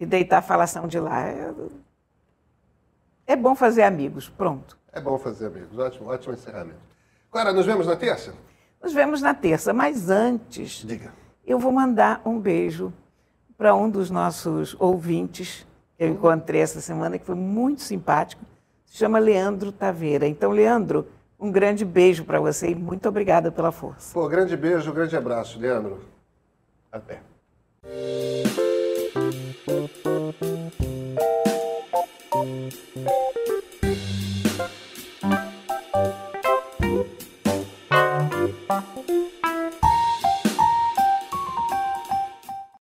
e 0.00 0.06
deitar 0.06 0.38
a 0.38 0.42
falação 0.42 0.88
de 0.88 0.98
lá. 0.98 1.28
É, 1.28 1.52
é 3.26 3.36
bom 3.36 3.54
fazer 3.54 3.82
amigos, 3.82 4.28
pronto. 4.28 4.76
É 4.92 5.00
bom 5.00 5.18
fazer 5.18 5.46
amigos. 5.46 5.78
Ótimo, 5.78 6.08
ótimo 6.08 6.34
encerramento. 6.34 6.80
Clara, 7.30 7.52
nos 7.52 7.66
vemos 7.66 7.86
na 7.86 7.94
terça? 7.94 8.34
Nos 8.82 8.92
vemos 8.92 9.20
na 9.20 9.34
terça, 9.34 9.72
mas 9.72 10.08
antes 10.08 10.82
Diga. 10.84 11.12
eu 11.46 11.58
vou 11.58 11.70
mandar 11.70 12.22
um 12.24 12.40
beijo 12.40 12.92
para 13.56 13.74
um 13.74 13.90
dos 13.90 14.10
nossos 14.10 14.74
ouvintes 14.80 15.66
que 15.96 16.04
eu 16.04 16.08
encontrei 16.08 16.62
essa 16.62 16.80
semana, 16.80 17.18
que 17.18 17.26
foi 17.26 17.34
muito 17.34 17.82
simpático, 17.82 18.42
se 18.86 18.96
chama 18.96 19.18
Leandro 19.18 19.70
Taveira. 19.70 20.26
Então, 20.26 20.50
Leandro, 20.50 21.06
um 21.38 21.52
grande 21.52 21.84
beijo 21.84 22.24
para 22.24 22.40
você 22.40 22.70
e 22.70 22.74
muito 22.74 23.06
obrigada 23.06 23.52
pela 23.52 23.70
força. 23.70 24.12
Pô, 24.14 24.26
grande 24.26 24.56
beijo, 24.56 24.92
grande 24.92 25.14
abraço, 25.14 25.58
Leandro. 25.58 26.00
Até. 26.90 27.20